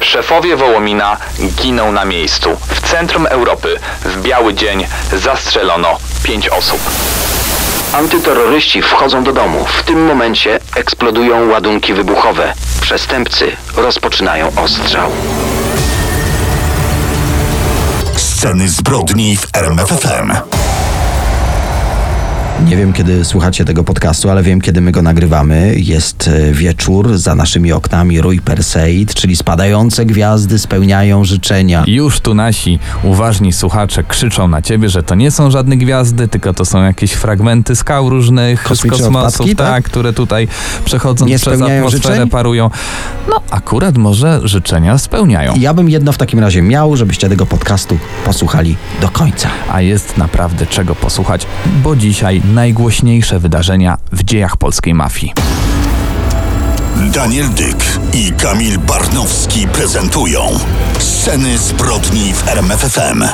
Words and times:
Szefowie 0.00 0.56
Wołomina 0.56 1.16
giną 1.56 1.92
na 1.92 2.04
miejscu. 2.04 2.56
W 2.68 2.90
centrum 2.90 3.26
Europy 3.26 3.80
w 4.04 4.22
biały 4.22 4.54
dzień 4.54 4.86
zastrzelono 5.12 5.98
pięć 6.22 6.48
osób. 6.48 6.80
Antyterroryści 7.92 8.82
wchodzą 8.82 9.24
do 9.24 9.32
domu. 9.32 9.64
W 9.64 9.82
tym 9.82 10.06
momencie 10.06 10.60
eksplodują 10.76 11.48
ładunki 11.48 11.94
wybuchowe. 11.94 12.54
Przestępcy 12.80 13.56
rozpoczynają 13.76 14.52
ostrzał. 14.56 15.10
Sceny 18.16 18.68
zbrodni 18.68 19.36
w 19.36 19.46
RMFFM. 19.56 20.32
Nie 22.66 22.76
wiem, 22.76 22.92
kiedy 22.92 23.24
słuchacie 23.24 23.64
tego 23.64 23.84
podcastu, 23.84 24.30
ale 24.30 24.42
wiem, 24.42 24.60
kiedy 24.60 24.80
my 24.80 24.92
go 24.92 25.02
nagrywamy. 25.02 25.74
Jest 25.76 26.28
e, 26.28 26.52
wieczór, 26.52 27.18
za 27.18 27.34
naszymi 27.34 27.72
oknami 27.72 28.20
Rój 28.20 28.40
Perseid, 28.40 29.14
czyli 29.14 29.36
spadające 29.36 30.06
gwiazdy 30.06 30.58
spełniają 30.58 31.24
życzenia. 31.24 31.84
Już 31.86 32.20
tu 32.20 32.34
nasi 32.34 32.78
uważni 33.02 33.52
słuchacze 33.52 34.04
krzyczą 34.04 34.48
na 34.48 34.62
ciebie, 34.62 34.88
że 34.88 35.02
to 35.02 35.14
nie 35.14 35.30
są 35.30 35.50
żadne 35.50 35.76
gwiazdy, 35.76 36.28
tylko 36.28 36.54
to 36.54 36.64
są 36.64 36.82
jakieś 36.82 37.12
fragmenty 37.12 37.76
skał 37.76 38.10
różnych 38.10 38.68
z 38.74 39.02
odpadki, 39.02 39.56
tak, 39.56 39.68
tak? 39.68 39.84
które 39.84 40.12
tutaj 40.12 40.48
przechodząc 40.84 41.30
Nie 41.30 41.36
przez 41.38 41.62
atmosferę 41.62 41.90
życzeń? 41.90 42.30
parują. 42.30 42.70
No 43.28 43.40
akurat 43.50 43.98
może 43.98 44.40
życzenia 44.44 44.98
spełniają. 44.98 45.54
Ja 45.56 45.74
bym 45.74 45.88
jedno 45.88 46.12
w 46.12 46.18
takim 46.18 46.40
razie 46.40 46.62
miał, 46.62 46.96
żebyście 46.96 47.28
tego 47.28 47.46
podcastu 47.46 47.98
posłuchali 48.24 48.76
do 49.00 49.08
końca. 49.08 49.48
A 49.72 49.80
jest 49.80 50.16
naprawdę 50.16 50.66
czego 50.66 50.94
posłuchać, 50.94 51.46
bo 51.82 51.96
dzisiaj 51.96 52.42
najgłośniejsze 52.48 53.38
wydarzenia 53.38 53.98
w 54.12 54.24
dziejach 54.24 54.56
polskiej 54.56 54.94
mafii. 54.94 55.32
Daniel 57.12 57.48
Dyk 57.50 57.84
i 58.14 58.32
Kamil 58.32 58.78
Barnowski 58.78 59.68
prezentują 59.68 60.40
Sceny 60.98 61.58
zbrodni 61.58 62.32
w 62.34 62.48
RMFFM. 62.48 63.24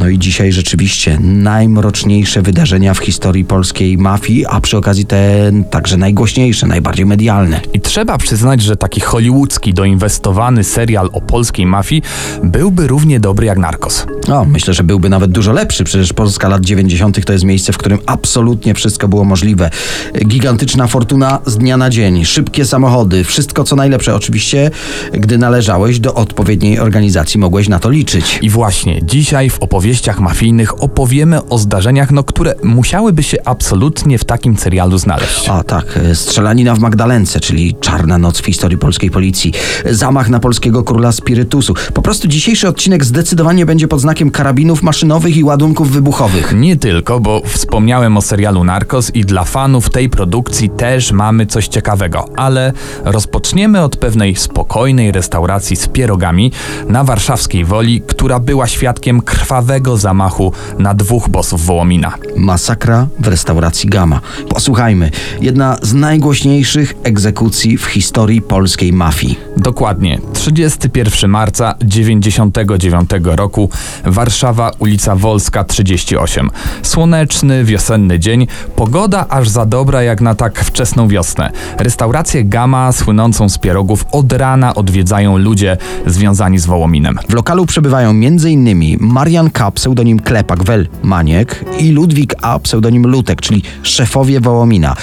No 0.00 0.08
i 0.08 0.18
dzisiaj 0.18 0.52
rzeczywiście 0.52 1.18
najmroczniejsze 1.20 2.42
wydarzenia 2.42 2.94
w 2.94 2.98
historii 2.98 3.44
polskiej 3.44 3.98
mafii, 3.98 4.46
a 4.46 4.60
przy 4.60 4.76
okazji 4.76 5.04
te 5.04 5.50
także 5.70 5.96
najgłośniejsze, 5.96 6.66
najbardziej 6.66 7.06
medialne. 7.06 7.60
I 7.72 7.80
trzeba 7.80 8.18
przyznać, 8.18 8.62
że 8.62 8.76
taki 8.76 9.00
hollywoodzki, 9.00 9.74
doinwestowany 9.74 10.64
serial 10.64 11.10
o 11.12 11.20
polskiej 11.20 11.66
mafii 11.66 12.02
byłby 12.44 12.86
równie 12.86 13.20
dobry 13.20 13.46
jak 13.46 13.58
Narcos. 13.58 14.06
O, 14.28 14.44
myślę, 14.44 14.74
że 14.74 14.84
byłby 14.84 15.08
nawet 15.08 15.30
dużo 15.30 15.52
lepszy. 15.52 15.84
Przecież 15.84 16.12
Polska 16.12 16.48
lat 16.48 16.64
90. 16.64 17.24
to 17.24 17.32
jest 17.32 17.44
miejsce, 17.44 17.72
w 17.72 17.78
którym 17.78 17.98
absolutnie 18.06 18.74
wszystko 18.74 19.08
było 19.08 19.24
możliwe. 19.24 19.70
Gigantyczna 20.26 20.86
fortuna 20.86 21.38
z 21.46 21.58
dnia 21.58 21.76
na 21.76 21.90
dzień, 21.90 22.24
szybkie 22.24 22.64
samochody, 22.66 23.24
wszystko 23.24 23.64
co 23.64 23.76
najlepsze. 23.76 24.14
Oczywiście, 24.14 24.70
gdy 25.12 25.38
należałeś 25.38 26.00
do 26.00 26.14
odpowiedniej 26.14 26.78
organizacji, 26.78 27.40
mogłeś 27.40 27.68
na 27.68 27.78
to 27.78 27.90
liczyć. 27.90 28.38
I 28.42 28.50
właśnie 28.50 29.00
dzisiaj 29.02 29.50
w 29.50 29.58
opowieściach 29.90 30.20
mafijnych 30.20 30.82
opowiemy 30.82 31.48
o 31.48 31.58
zdarzeniach, 31.58 32.10
no, 32.10 32.24
które 32.24 32.54
musiałyby 32.62 33.22
się 33.22 33.38
absolutnie 33.44 34.18
w 34.18 34.24
takim 34.24 34.56
serialu 34.56 34.98
znaleźć. 34.98 35.48
A 35.48 35.64
tak, 35.64 35.96
e, 35.96 36.14
strzelanina 36.14 36.74
w 36.74 36.78
Magdalence, 36.78 37.40
czyli 37.40 37.74
czarna 37.80 38.18
noc 38.18 38.40
w 38.40 38.46
historii 38.46 38.78
polskiej 38.78 39.10
policji, 39.10 39.52
zamach 39.90 40.28
na 40.28 40.40
polskiego 40.40 40.82
króla 40.82 41.12
spirytusu. 41.12 41.74
Po 41.94 42.02
prostu 42.02 42.28
dzisiejszy 42.28 42.68
odcinek 42.68 43.04
zdecydowanie 43.04 43.66
będzie 43.66 43.88
pod 43.88 44.00
znakiem 44.00 44.30
karabinów 44.30 44.82
maszynowych 44.82 45.36
i 45.36 45.44
ładunków 45.44 45.90
wybuchowych. 45.90 46.54
Nie 46.56 46.76
tylko, 46.76 47.20
bo 47.20 47.42
wspomniałem 47.44 48.16
o 48.16 48.22
serialu 48.22 48.64
Narcos 48.64 49.10
i 49.14 49.24
dla 49.24 49.44
fanów 49.44 49.90
tej 49.90 50.08
produkcji 50.08 50.70
też 50.70 51.12
mamy 51.12 51.46
coś 51.46 51.68
ciekawego, 51.68 52.28
ale 52.36 52.72
rozpoczniemy 53.04 53.82
od 53.82 53.96
pewnej 53.96 54.36
spokojnej 54.36 55.12
restauracji 55.12 55.76
z 55.76 55.88
pierogami 55.88 56.52
na 56.88 57.04
warszawskiej 57.04 57.64
Woli, 57.64 58.00
która 58.00 58.38
była 58.38 58.66
świadkiem 58.66 59.20
krwawego 59.20 59.79
zamachu 59.88 60.52
na 60.78 60.94
dwóch 60.94 61.28
bossów 61.28 61.66
Wołomina. 61.66 62.14
Masakra 62.36 63.06
w 63.18 63.26
restauracji 63.26 63.88
Gama. 63.88 64.20
Posłuchajmy, 64.48 65.10
jedna 65.40 65.76
z 65.82 65.94
najgłośniejszych 65.94 66.94
egzekucji 67.02 67.78
w 67.78 67.84
historii 67.84 68.42
polskiej 68.42 68.92
mafii. 68.92 69.38
Dokładnie, 69.56 70.18
31 70.32 71.30
marca 71.30 71.74
99 71.84 73.10
roku, 73.24 73.70
Warszawa, 74.04 74.70
ulica 74.78 75.16
Wolska 75.16 75.64
38. 75.64 76.50
Słoneczny, 76.82 77.64
wiosenny 77.64 78.18
dzień, 78.18 78.46
pogoda 78.76 79.26
aż 79.28 79.48
za 79.48 79.66
dobra 79.66 80.02
jak 80.02 80.20
na 80.20 80.34
tak 80.34 80.64
wczesną 80.64 81.08
wiosnę. 81.08 81.50
Restaurację 81.78 82.44
Gama, 82.44 82.92
słynącą 82.92 83.48
z 83.48 83.58
pierogów, 83.58 84.04
od 84.12 84.32
rana 84.32 84.74
odwiedzają 84.74 85.38
ludzie 85.38 85.76
związani 86.06 86.58
z 86.58 86.66
Wołominem. 86.66 87.18
W 87.28 87.34
lokalu 87.34 87.66
przebywają 87.66 88.10
m.in. 88.10 88.96
Marian 89.00 89.50
Pseudonim 89.70 90.22
Klepak, 90.22 90.64
wel 90.64 90.86
Maniek 91.02 91.64
i 91.78 91.90
Ludwik 91.90 92.34
A., 92.42 92.58
pseudonim 92.58 93.06
Lutek, 93.06 93.40
czyli 93.40 93.62
szefowie 93.82 94.40
Wołomina. 94.40 94.96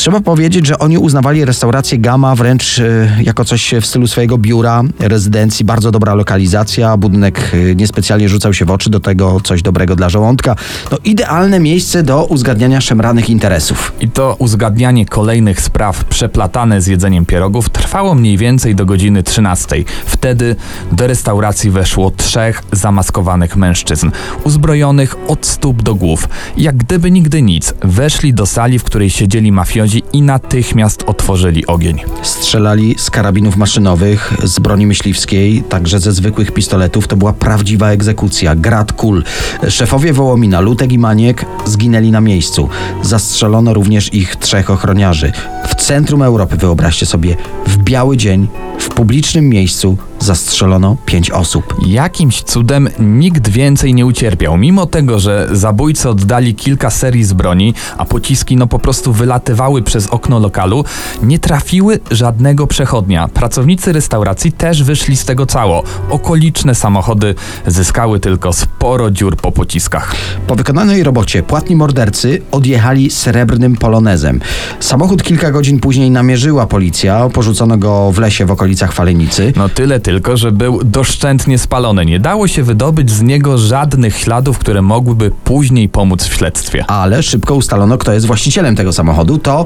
Trzeba 0.00 0.20
powiedzieć, 0.20 0.66
że 0.66 0.78
oni 0.78 0.98
uznawali 0.98 1.44
restaurację 1.44 1.98
Gama 1.98 2.34
wręcz 2.34 2.78
e, 2.78 3.08
jako 3.22 3.44
coś 3.44 3.74
w 3.80 3.86
stylu 3.86 4.06
swojego 4.06 4.38
biura, 4.38 4.82
rezydencji. 4.98 5.64
Bardzo 5.64 5.90
dobra 5.90 6.14
lokalizacja, 6.14 6.96
budynek 6.96 7.52
e, 7.54 7.74
niespecjalnie 7.74 8.28
rzucał 8.28 8.54
się 8.54 8.64
w 8.64 8.70
oczy, 8.70 8.90
do 8.90 9.00
tego 9.00 9.40
coś 9.40 9.62
dobrego 9.62 9.96
dla 9.96 10.08
żołądka. 10.08 10.56
No 10.90 10.98
idealne 11.04 11.60
miejsce 11.60 12.02
do 12.02 12.24
uzgadniania 12.24 12.80
szemranych 12.80 13.30
interesów. 13.30 13.92
I 14.00 14.08
to 14.08 14.36
uzgadnianie 14.38 15.06
kolejnych 15.06 15.60
spraw 15.60 16.04
przeplatane 16.04 16.80
z 16.80 16.86
jedzeniem 16.86 17.26
pierogów 17.26 17.70
trwało 17.70 18.14
mniej 18.14 18.36
więcej 18.36 18.74
do 18.74 18.86
godziny 18.86 19.22
13. 19.22 19.76
Wtedy 20.06 20.56
do 20.92 21.06
restauracji 21.06 21.70
weszło 21.70 22.10
trzech 22.10 22.62
zamaskowanych 22.72 23.56
mężczyzn, 23.56 24.10
uzbrojonych 24.44 25.16
od 25.28 25.46
stóp 25.46 25.82
do 25.82 25.94
głów. 25.94 26.28
Jak 26.56 26.76
gdyby 26.76 27.10
nigdy 27.10 27.42
nic, 27.42 27.74
weszli 27.82 28.34
do 28.34 28.46
sali, 28.46 28.78
w 28.78 28.84
której 28.84 29.10
siedzieli 29.10 29.52
mafiozi 29.52 29.89
i 29.98 30.22
natychmiast 30.22 31.02
otworzyli 31.06 31.66
ogień. 31.66 32.00
Strzelali 32.22 32.94
z 32.98 33.10
karabinów 33.10 33.56
maszynowych, 33.56 34.34
z 34.44 34.58
broni 34.58 34.86
myśliwskiej, 34.86 35.62
także 35.62 36.00
ze 36.00 36.12
zwykłych 36.12 36.52
pistoletów. 36.52 37.08
To 37.08 37.16
była 37.16 37.32
prawdziwa 37.32 37.90
egzekucja, 37.90 38.56
grad 38.56 38.92
kul. 38.92 39.24
Szefowie 39.68 40.12
Wołomina, 40.12 40.60
Lutek 40.60 40.92
i 40.92 40.98
Maniek 40.98 41.46
zginęli 41.64 42.10
na 42.10 42.20
miejscu. 42.20 42.68
Zastrzelono 43.02 43.74
również 43.74 44.14
ich 44.14 44.36
trzech 44.36 44.70
ochroniarzy. 44.70 45.32
W 45.68 45.74
centrum 45.74 46.22
Europy, 46.22 46.56
wyobraźcie 46.56 47.06
sobie, 47.06 47.36
w 47.66 47.76
biały 47.76 48.16
dzień, 48.16 48.48
w 48.78 48.88
publicznym 48.88 49.48
miejscu 49.48 49.96
zastrzelono 50.20 50.96
pięć 51.06 51.30
osób. 51.30 51.74
Jakimś 51.86 52.42
cudem 52.42 52.88
nikt 52.98 53.48
więcej 53.48 53.94
nie 53.94 54.06
ucierpiał, 54.06 54.56
mimo 54.56 54.86
tego, 54.86 55.18
że 55.18 55.48
zabójcy 55.52 56.08
oddali 56.08 56.54
kilka 56.54 56.90
serii 56.90 57.24
z 57.24 57.32
broni, 57.32 57.74
a 57.98 58.04
pociski 58.04 58.56
no 58.56 58.66
po 58.66 58.78
prostu 58.78 59.12
wylatywały 59.12 59.82
przez 59.82 60.06
okno 60.06 60.38
lokalu, 60.38 60.84
nie 61.22 61.38
trafiły 61.38 62.00
żadnego 62.10 62.66
przechodnia. 62.66 63.28
Pracownicy 63.28 63.92
restauracji 63.92 64.52
też 64.52 64.82
wyszli 64.82 65.16
z 65.16 65.24
tego 65.24 65.46
cało. 65.46 65.82
Okoliczne 66.10 66.74
samochody 66.74 67.34
zyskały 67.66 68.20
tylko 68.20 68.52
sporo 68.52 69.10
dziur 69.10 69.36
po 69.36 69.52
pociskach. 69.52 70.14
Po 70.46 70.54
wykonanej 70.54 71.02
robocie 71.02 71.42
płatni 71.42 71.76
mordercy 71.76 72.42
odjechali 72.50 73.10
srebrnym 73.10 73.76
polonezem. 73.76 74.40
Samochód 74.80 75.22
kilka 75.22 75.50
godzin 75.50 75.80
później 75.80 76.10
namierzyła 76.10 76.66
policja, 76.66 77.28
porzucono 77.28 77.76
go 77.76 78.12
w 78.12 78.18
lesie 78.18 78.46
w 78.46 78.50
okolicach 78.50 78.92
Falenicy. 78.92 79.52
No 79.56 79.68
tyle 79.68 80.00
tylko, 80.10 80.36
że 80.36 80.52
był 80.52 80.84
doszczętnie 80.84 81.58
spalony. 81.58 82.06
Nie 82.06 82.20
dało 82.20 82.48
się 82.48 82.62
wydobyć 82.62 83.10
z 83.10 83.22
niego 83.22 83.58
żadnych 83.58 84.16
śladów, 84.16 84.58
które 84.58 84.82
mogłyby 84.82 85.30
później 85.44 85.88
pomóc 85.88 86.24
w 86.24 86.34
śledztwie. 86.34 86.84
ale 86.86 87.22
szybko 87.22 87.54
ustalono, 87.54 87.98
kto 87.98 88.12
jest 88.12 88.26
właścicielem 88.26 88.76
tego 88.76 88.92
samochodu. 88.92 89.38
To 89.38 89.64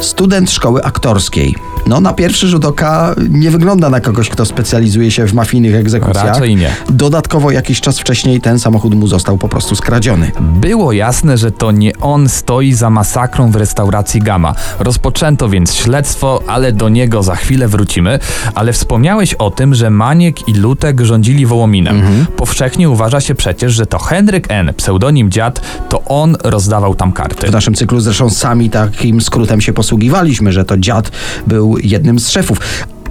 student 0.00 0.50
szkoły 0.50 0.84
aktorskiej. 0.84 1.54
No, 1.86 2.00
na 2.00 2.12
pierwszy 2.12 2.48
rzut 2.48 2.64
oka 2.64 3.14
nie 3.28 3.50
wygląda 3.50 3.90
na 3.90 4.00
kogoś, 4.00 4.28
kto 4.28 4.44
specjalizuje 4.44 5.10
się 5.10 5.26
w 5.26 5.34
mafijnych 5.34 5.74
egzekucjach. 5.74 6.26
Raczej 6.26 6.56
nie. 6.56 6.70
Dodatkowo 6.90 7.50
jakiś 7.50 7.80
czas 7.80 7.98
wcześniej 7.98 8.40
ten 8.40 8.58
samochód 8.58 8.94
mu 8.94 9.06
został 9.06 9.38
po 9.38 9.48
prostu 9.48 9.76
skradziony. 9.76 10.30
Było 10.40 10.92
jasne, 10.92 11.38
że 11.38 11.52
to 11.52 11.70
nie 11.70 11.96
on 11.98 12.28
stoi 12.28 12.72
za 12.72 12.90
masakrą 12.90 13.50
w 13.50 13.56
restauracji 13.56 14.20
Gama. 14.20 14.54
Rozpoczęto 14.78 15.48
więc 15.48 15.74
śledztwo, 15.74 16.42
ale 16.46 16.72
do 16.72 16.88
niego 16.88 17.22
za 17.22 17.36
chwilę 17.36 17.68
wrócimy. 17.68 18.18
Ale 18.54 18.72
wspomniałeś 18.72 19.34
o 19.34 19.50
tym, 19.50 19.69
że 19.74 19.90
Maniek 19.90 20.48
i 20.48 20.52
Lutek 20.52 21.00
rządzili 21.00 21.46
Wołominem. 21.46 22.02
Powszechnie 22.36 22.90
uważa 22.90 23.20
się 23.20 23.34
przecież, 23.34 23.72
że 23.72 23.86
to 23.86 23.98
Henryk 23.98 24.46
N., 24.48 24.74
pseudonim 24.76 25.30
dziad, 25.30 25.60
to 25.88 26.04
on 26.04 26.36
rozdawał 26.44 26.94
tam 26.94 27.12
karty. 27.12 27.46
W 27.46 27.52
naszym 27.52 27.74
cyklu 27.74 28.00
zresztą 28.00 28.30
sami 28.30 28.70
takim 28.70 29.20
skrótem 29.20 29.60
się 29.60 29.72
posługiwaliśmy, 29.72 30.52
że 30.52 30.64
to 30.64 30.78
dziad 30.78 31.10
był 31.46 31.76
jednym 31.82 32.18
z 32.18 32.28
szefów. 32.30 32.58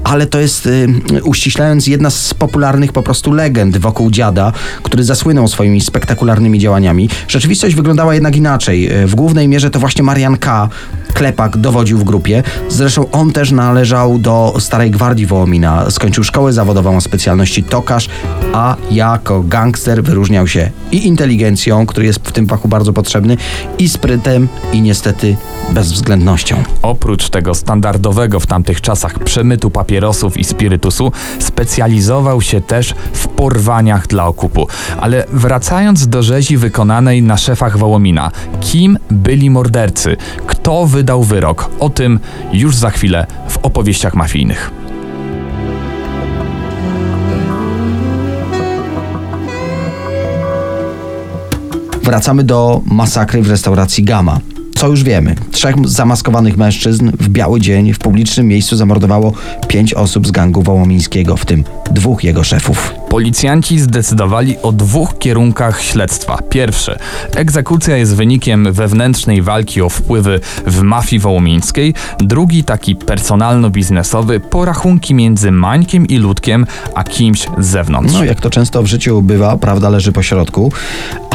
Ale 0.04 0.26
to 0.28 0.40
jest, 0.40 0.66
y, 0.66 0.88
uściślając, 1.24 1.88
jedna 1.88 2.10
z 2.10 2.34
popularnych 2.34 2.94
po 2.94 3.04
prostu 3.04 3.32
legend 3.34 3.78
wokół 3.78 4.12
dziada, 4.12 4.52
który 4.84 5.04
zasłynął 5.04 5.48
swoimi 5.48 5.82
spektakularnymi 5.82 6.60
działaniami. 6.60 7.10
Rzeczywistość 7.28 7.76
wyglądała 7.76 8.14
jednak 8.14 8.36
inaczej. 8.36 9.02
Y, 9.04 9.08
W 9.08 9.16
głównej 9.16 9.48
mierze 9.48 9.70
to 9.70 9.80
właśnie 9.80 10.04
Marian 10.04 10.38
K. 10.38 10.70
Klepak 11.14 11.58
dowodził 11.58 11.98
w 11.98 12.04
grupie. 12.04 12.44
Zresztą 12.70 13.12
on 13.12 13.32
też 13.32 13.52
należał 13.52 14.20
do 14.20 14.56
Starej 14.60 14.92
Gwardii 14.92 15.26
Wołomina. 15.26 15.92
Skończył 15.92 16.24
szkołę 16.24 16.54
zawodową 16.54 16.98
o 16.98 17.02
specjalności 17.02 17.64
tokarz, 17.64 18.10
a 18.54 18.76
jako 18.92 19.44
gangster 19.44 20.04
wyróżniał 20.04 20.48
się 20.48 20.70
i 20.92 21.08
inteligencją, 21.08 21.86
który 21.86 22.06
jest 22.06 22.20
w 22.20 22.32
tym 22.32 22.48
fachu 22.48 22.68
bardzo 22.68 22.94
potrzebny, 22.94 23.38
i 23.80 23.90
sprytem, 23.90 24.48
i 24.74 24.82
niestety 24.82 25.36
bezwzględnością. 25.72 26.64
Oprócz 26.82 27.30
tego 27.30 27.56
standardowego 27.56 28.40
w 28.40 28.48
tamtych 28.48 28.82
czasach 28.82 29.20
przemytu 29.20 29.70
papierosów 29.70 30.38
i 30.38 30.44
spirytusu, 30.44 31.12
specjalizował 31.40 32.42
się 32.42 32.62
też 32.62 32.96
w 33.14 33.28
porwaniach 33.28 34.08
dla 34.08 34.26
okupu. 34.28 34.68
Ale 35.02 35.26
wracając 35.34 36.08
do 36.08 36.24
rzezi 36.24 36.58
wykonanej 36.58 37.24
na 37.24 37.38
szefach 37.38 37.78
Wołomina, 37.78 38.32
kim 38.60 38.98
byli 39.12 39.50
mordercy? 39.50 40.18
Kto 40.48 40.86
wydał 41.00 41.24
wyrok? 41.24 41.70
O 41.80 41.90
tym 41.90 42.20
już 42.54 42.76
za 42.76 42.90
chwilę 42.90 43.28
w 43.50 43.58
opowieściach 43.58 44.16
mafijnych. 44.16 44.72
Wracamy 52.04 52.44
do 52.44 52.82
masakry 52.86 53.42
w 53.42 53.50
restauracji 53.50 54.04
Gama. 54.04 54.40
Co 54.80 54.88
już 54.88 55.04
wiemy? 55.04 55.36
Trzech 55.52 55.76
zamaskowanych 55.86 56.58
mężczyzn 56.58 57.12
w 57.20 57.30
biały 57.30 57.62
dzień 57.62 57.94
w 57.94 58.00
publicznym 58.00 58.48
miejscu 58.48 58.76
zamordowało 58.76 59.34
pięć 59.68 59.94
osób 59.94 60.28
z 60.28 60.32
gangu 60.32 60.62
wołomińskiego, 60.62 61.38
w 61.38 61.46
tym 61.46 61.64
dwóch 61.92 62.24
jego 62.24 62.44
szefów. 62.44 62.94
Policjanci 63.10 63.80
zdecydowali 63.80 64.58
o 64.62 64.72
dwóch 64.72 65.20
kierunkach 65.20 65.82
śledztwa. 65.82 66.38
Pierwszy, 66.50 66.98
egzekucja 67.36 67.98
jest 67.98 68.16
wynikiem 68.16 68.74
wewnętrznej 68.74 69.42
walki 69.42 69.82
o 69.82 69.90
wpływy 69.90 70.40
w 70.68 70.82
mafii 70.82 71.20
wołomińskiej. 71.20 71.94
Drugi, 72.20 72.64
taki 72.64 72.96
personalno-biznesowy, 72.96 74.40
porachunki 74.40 75.14
między 75.14 75.52
Mańkiem 75.52 76.08
i 76.08 76.18
Ludkiem, 76.18 76.66
a 76.96 77.04
kimś 77.04 77.48
z 77.58 77.66
zewnątrz. 77.66 78.14
No, 78.14 78.24
jak 78.24 78.42
to 78.42 78.50
często 78.50 78.84
w 78.84 78.88
życiu 78.88 79.22
bywa, 79.22 79.58
prawda 79.58 79.90
leży 79.90 80.12
po 80.12 80.24
środku, 80.24 80.72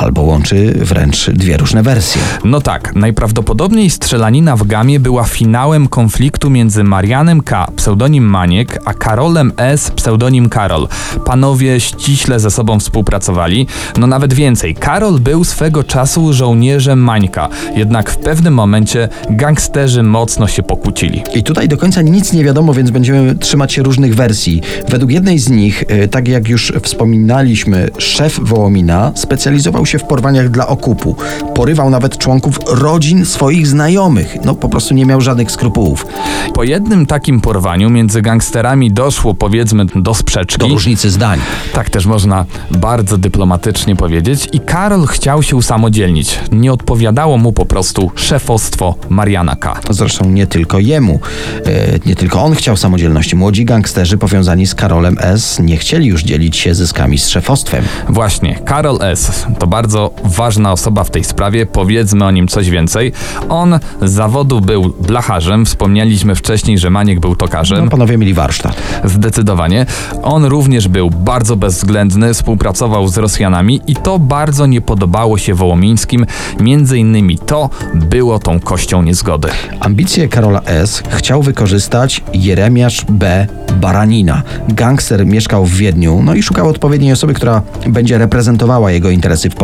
albo 0.05 0.23
łączy 0.23 0.73
wręcz 0.77 1.31
dwie 1.31 1.56
różne 1.56 1.83
wersje. 1.83 2.23
No 2.45 2.61
tak, 2.61 2.95
najprawdopodobniej 2.95 3.91
strzelanina 3.91 4.56
w 4.56 4.67
gamie 4.67 5.01
była 5.01 5.25
finałem 5.25 5.89
konfliktu 5.89 6.51
między 6.51 6.85
Marianem 6.85 7.41
K., 7.41 7.67
pseudonim 7.77 8.25
Maniek, 8.25 8.79
a 8.85 8.95
Karolem 8.95 9.53
S., 9.56 9.91
pseudonim 9.91 10.49
Karol. 10.49 10.89
Panowie 11.25 11.81
ściśle 11.81 12.41
ze 12.41 12.51
sobą 12.51 12.81
współpracowali, 12.81 13.67
no 13.99 14.06
nawet 14.06 14.35
więcej. 14.35 14.75
Karol 14.75 15.21
był 15.21 15.45
swego 15.45 15.85
czasu 15.85 16.33
żołnierzem 16.33 16.99
Mańka, 16.99 17.49
jednak 17.77 18.11
w 18.11 18.17
pewnym 18.17 18.55
momencie 18.55 19.09
gangsterzy 19.31 20.03
mocno 20.03 20.49
się 20.49 20.62
pokłócili. 20.62 21.23
I 21.35 21.43
tutaj 21.43 21.69
do 21.69 21.77
końca 21.77 22.03
nic 22.03 22.33
nie 22.33 22.45
wiadomo, 22.45 22.75
więc 22.75 22.91
będziemy 22.91 23.35
trzymać 23.35 23.73
się 23.73 23.83
różnych 23.83 24.15
wersji. 24.15 24.62
Według 24.89 25.11
jednej 25.11 25.39
z 25.39 25.50
nich, 25.50 25.85
y, 25.91 26.09
tak 26.09 26.29
jak 26.29 26.49
już 26.49 26.73
wspominaliśmy, 26.83 27.89
szef 27.99 28.41
Wołomina 28.43 29.12
specjalizował 29.15 29.87
się 29.87 29.94
w 29.99 30.05
porwaniach 30.05 30.49
dla 30.49 30.67
okupu. 30.67 31.17
Porywał 31.55 31.91
nawet 31.91 32.19
członków 32.19 32.58
rodzin 32.67 33.25
swoich 33.26 33.67
znajomych. 33.67 34.37
No 34.44 34.55
po 34.55 34.69
prostu 34.69 34.94
nie 34.94 35.06
miał 35.06 35.20
żadnych 35.20 35.50
skrupułów. 35.50 36.06
Po 36.55 36.64
jednym 36.64 37.06
takim 37.06 37.41
porwaniu 37.41 37.91
między 37.91 38.23
gangsterami 38.23 38.93
doszło 38.93 39.35
powiedzmy 39.35 39.85
do 39.96 40.14
sprzeczki. 40.14 40.58
Do 40.58 40.69
różnicy 40.69 41.11
zdań. 41.11 41.41
Tak 41.73 41.91
też 41.91 42.06
można 42.06 42.44
bardzo 42.70 43.19
dyplomatycznie 43.19 43.96
powiedzieć. 43.96 44.49
I 44.52 44.61
Karol 44.61 45.06
chciał 45.06 45.43
się 45.43 45.56
usamodzielnić. 45.56 46.40
Nie 46.52 46.73
odpowiadało 46.73 47.38
mu 47.38 47.52
po 47.52 47.67
prostu 47.67 48.11
szefostwo 48.14 48.94
Mariana 49.08 49.56
K. 49.56 49.81
Zresztą 49.90 50.25
nie 50.31 50.47
tylko 50.47 50.79
jemu. 50.79 51.20
E, 51.67 51.85
Nie 52.06 52.17
tylko 52.17 52.43
on 52.43 52.55
chciał 52.55 52.76
samodzielności. 52.76 53.37
Młodzi 53.37 53.64
gangsterzy 53.64 54.19
powiązani 54.19 54.67
z 54.67 54.75
Karolem 54.75 55.17
S. 55.20 55.58
nie 55.58 55.76
chcieli 55.76 56.06
już 56.06 56.23
dzielić 56.25 56.56
się 56.56 56.75
zyskami 56.75 57.19
z 57.19 57.29
szefostwem. 57.29 57.85
Właśnie, 58.08 58.55
Karol 58.64 58.99
S. 59.00 59.47
to 59.58 59.67
bardzo 59.75 60.11
ważna 60.25 60.73
osoba 60.73 61.05
w 61.05 61.11
tej 61.11 61.25
sprawie. 61.25 61.67
Powiedzmy 61.67 62.25
o 62.25 62.31
nim 62.31 62.49
coś 62.49 62.71
więcej. 62.71 63.12
On 63.49 63.79
z 64.03 64.11
zawodu 64.11 64.61
był 64.61 64.94
blacharzem. 65.00 65.65
Wspomnieliśmy 65.65 66.35
wcześniej, 66.35 66.79
że 66.79 66.91
Maniek 66.91 67.21
był 67.21 67.37
tokarzem. 67.37 67.85
No, 67.85 67.91
panowie 67.91 68.19
mieli 68.19 68.35
warsztat. 68.35 68.76
Zdecydowanie. 69.05 69.87
On 70.23 70.44
również 70.44 70.88
był 70.88 71.11
bardzo 71.11 71.56
bezwzględny, 71.56 72.35
współpracował 72.35 73.09
z 73.09 73.19
Rosjanami 73.19 73.81
i 73.87 73.97
to 73.97 74.19
bardzo 74.19 74.67
nie 74.67 74.81
podobało 74.81 75.38
się 75.38 75.55
Wołomińskim. 75.55 76.26
Między 76.61 76.99
innymi 76.99 77.38
to 77.38 77.71
było 77.94 78.38
tą 78.38 78.61
kością 78.61 79.03
niezgody. 79.03 79.49
Ambicje 79.81 80.29
Karola 80.29 80.61
S. 80.62 81.03
chciał 81.09 81.43
wykorzystać 81.43 82.23
Jeremiasz 82.35 83.05
B. 83.09 83.47
Baranina. 83.81 84.43
Gangster 84.69 85.26
mieszkał 85.26 85.67
w 85.67 85.73
Wiedniu, 85.73 86.23
no 86.25 86.35
i 86.35 86.43
szukał 86.43 86.69
odpowiedniej 86.69 87.12
osoby, 87.12 87.35
która 87.35 87.62
będzie 87.87 88.19
reprezentowała 88.19 88.91
jego 88.91 89.11
interesy 89.11 89.50
w 89.50 89.55
Polsce. 89.55 89.63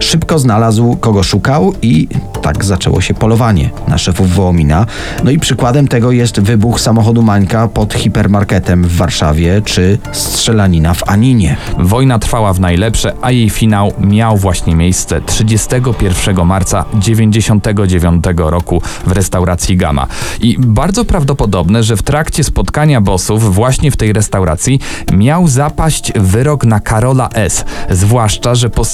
Szybko 0.00 0.38
znalazł, 0.38 0.96
kogo 0.96 1.22
szukał 1.22 1.74
i 1.82 2.08
tak 2.42 2.64
zaczęło 2.64 3.00
się 3.00 3.14
polowanie 3.14 3.70
na 3.88 3.98
szefów 3.98 4.34
Wołomina. 4.34 4.86
No 5.24 5.30
i 5.30 5.38
przykładem 5.38 5.88
tego 5.88 6.12
jest 6.12 6.40
wybuch 6.40 6.80
samochodu 6.80 7.22
Mańka 7.22 7.68
pod 7.68 7.94
hipermarketem 7.94 8.84
w 8.84 8.96
Warszawie, 8.96 9.62
czy 9.64 9.98
strzelanina 10.12 10.94
w 10.94 11.10
Aninie. 11.10 11.56
Wojna 11.78 12.18
trwała 12.18 12.52
w 12.52 12.60
najlepsze, 12.60 13.12
a 13.22 13.30
jej 13.30 13.50
finał 13.50 13.92
miał 14.00 14.36
właśnie 14.36 14.76
miejsce 14.76 15.20
31 15.20 16.46
marca 16.46 16.84
99 16.94 18.24
roku 18.36 18.82
w 19.06 19.12
restauracji 19.12 19.76
Gama. 19.76 20.06
I 20.40 20.56
bardzo 20.58 21.04
prawdopodobne, 21.04 21.82
że 21.82 21.96
w 21.96 22.02
trakcie 22.02 22.44
spotkania 22.44 23.00
bossów 23.00 23.54
właśnie 23.54 23.90
w 23.90 23.96
tej 23.96 24.12
restauracji 24.12 24.80
miał 25.12 25.48
zapaść 25.48 26.12
wyrok 26.16 26.64
na 26.64 26.80
Karola 26.80 27.28
S. 27.28 27.64
Zwłaszcza, 27.90 28.54
że 28.54 28.70
po 28.70 28.84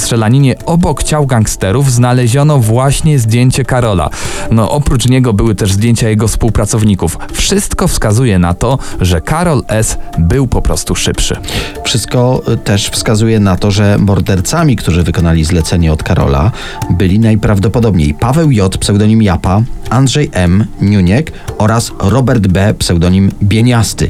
obok 0.67 1.03
ciał 1.03 1.27
gangsterów 1.27 1.93
znaleziono 1.93 2.59
właśnie 2.59 3.19
zdjęcie 3.19 3.65
Karola. 3.65 4.11
No 4.51 4.71
oprócz 4.71 5.09
niego 5.09 5.33
były 5.33 5.55
też 5.55 5.73
zdjęcia 5.73 6.09
jego 6.09 6.29
współpracowników. 6.29 7.19
Wszystko 7.33 7.89
wskazuje 7.89 8.39
na 8.39 8.55
to, 8.55 8.79
że 9.01 9.21
Karol 9.21 9.63
S. 9.69 9.99
był 10.19 10.47
po 10.47 10.63
prostu 10.63 10.95
szybszy. 10.95 11.37
Wszystko 11.85 12.43
y, 12.53 12.57
też 12.57 12.89
wskazuje 12.89 13.41
na 13.41 13.57
to, 13.57 13.71
że 13.71 13.99
mordercami, 13.99 14.77
którzy 14.77 15.03
wykonali 15.03 15.45
zlecenie 15.45 15.93
od 15.93 16.03
Karola, 16.03 16.51
byli 16.91 17.19
najprawdopodobniej 17.19 18.15
Paweł 18.15 18.51
J., 18.51 18.79
pseudonim 18.79 19.23
Japa, 19.23 19.63
Andrzej 19.91 20.31
M., 20.33 20.67
Niuniek 20.81 21.33
oraz 21.59 21.93
Robert 21.99 22.47
B., 22.47 22.75
pseudonim 22.79 23.33
Bieniasty. 23.43 24.09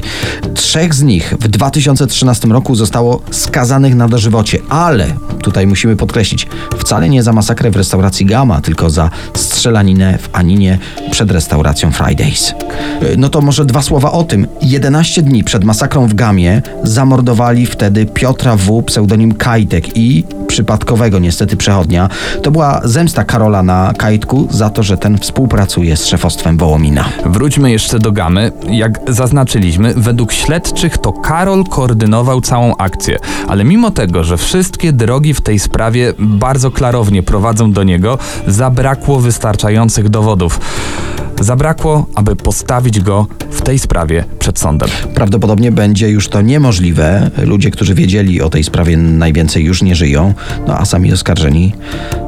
Trzech 0.53 0.93
z 0.93 1.03
nich 1.03 1.33
w 1.39 1.47
2013 1.47 2.47
roku 2.47 2.75
zostało 2.75 3.21
skazanych 3.31 3.95
na 3.95 4.07
dożywocie, 4.07 4.59
ale 4.69 5.07
tutaj 5.41 5.67
musimy 5.67 5.94
podkreślić, 5.95 6.47
wcale 6.77 7.09
nie 7.09 7.23
za 7.23 7.33
masakrę 7.33 7.71
w 7.71 7.75
restauracji 7.75 8.25
Gama, 8.25 8.61
tylko 8.61 8.89
za 8.89 9.09
strzelaninę 9.33 10.17
w 10.17 10.29
Aninie 10.33 10.77
przed 11.11 11.31
restauracją 11.31 11.91
Fridays. 11.91 12.53
Y, 13.03 13.17
No 13.17 13.29
to 13.29 13.41
może 13.41 13.65
dwa 13.65 13.81
słowa 13.81 14.11
o 14.11 14.23
tym. 14.23 14.47
11 14.61 15.21
dni 15.21 15.43
przed 15.43 15.63
masakrą 15.63 16.07
w 16.07 16.13
Gamie 16.13 16.61
zamordowali 16.83 17.65
wtedy 17.65 18.05
Piotra 18.05 18.55
W., 18.55 18.83
pseudonim 18.83 19.33
Kajtek 19.33 19.97
i 19.97 20.23
przypadkowego 20.47 21.19
niestety 21.19 21.57
przechodnia. 21.57 22.09
To 22.43 22.51
była 22.51 22.81
zemsta 22.83 23.23
Karola 23.23 23.63
na 23.63 23.93
Kajtku 23.97 24.47
za 24.51 24.69
to, 24.69 24.83
że 24.83 24.97
ten 24.97 25.17
współpracuje 25.17 25.97
z 25.97 26.05
szefostwem 26.05 26.57
Wołomina. 26.57 27.05
Wróćmy 27.25 27.71
jeszcze 27.71 27.99
do 27.99 28.11
gamy. 28.11 28.51
Jak 28.69 28.99
zaznaczyliśmy, 29.07 29.93
według 29.93 30.31
śledczych 30.31 30.97
to 30.97 31.11
Karol 31.11 31.63
koordynował 31.63 32.41
całą 32.41 32.77
akcję, 32.77 33.17
ale 33.47 33.63
mimo 33.63 33.91
tego, 33.91 34.23
że 34.23 34.37
wszystkie 34.37 34.93
drogi 34.93 35.33
w 35.33 35.41
tej 35.41 35.59
sprawie 35.59 35.84
bardzo 36.19 36.71
klarownie 36.71 37.23
prowadzą 37.23 37.71
do 37.71 37.83
niego, 37.83 38.17
zabrakło 38.47 39.19
wystarczających 39.19 40.09
dowodów. 40.09 40.59
Zabrakło, 41.39 42.05
aby 42.15 42.35
postawić 42.35 42.99
go 42.99 43.27
w 43.51 43.61
tej 43.61 43.79
sprawie 43.79 44.23
przed 44.39 44.59
sądem. 44.59 44.89
Prawdopodobnie 45.15 45.71
będzie 45.71 46.09
już 46.09 46.27
to 46.27 46.41
niemożliwe. 46.41 47.31
Ludzie, 47.37 47.71
którzy 47.71 47.95
wiedzieli 47.95 48.41
o 48.41 48.49
tej 48.49 48.63
sprawie 48.63 48.97
najwięcej 48.97 49.63
już 49.63 49.81
nie 49.81 49.95
żyją, 49.95 50.33
no 50.67 50.77
a 50.77 50.85
sami 50.85 51.13
oskarżeni 51.13 51.73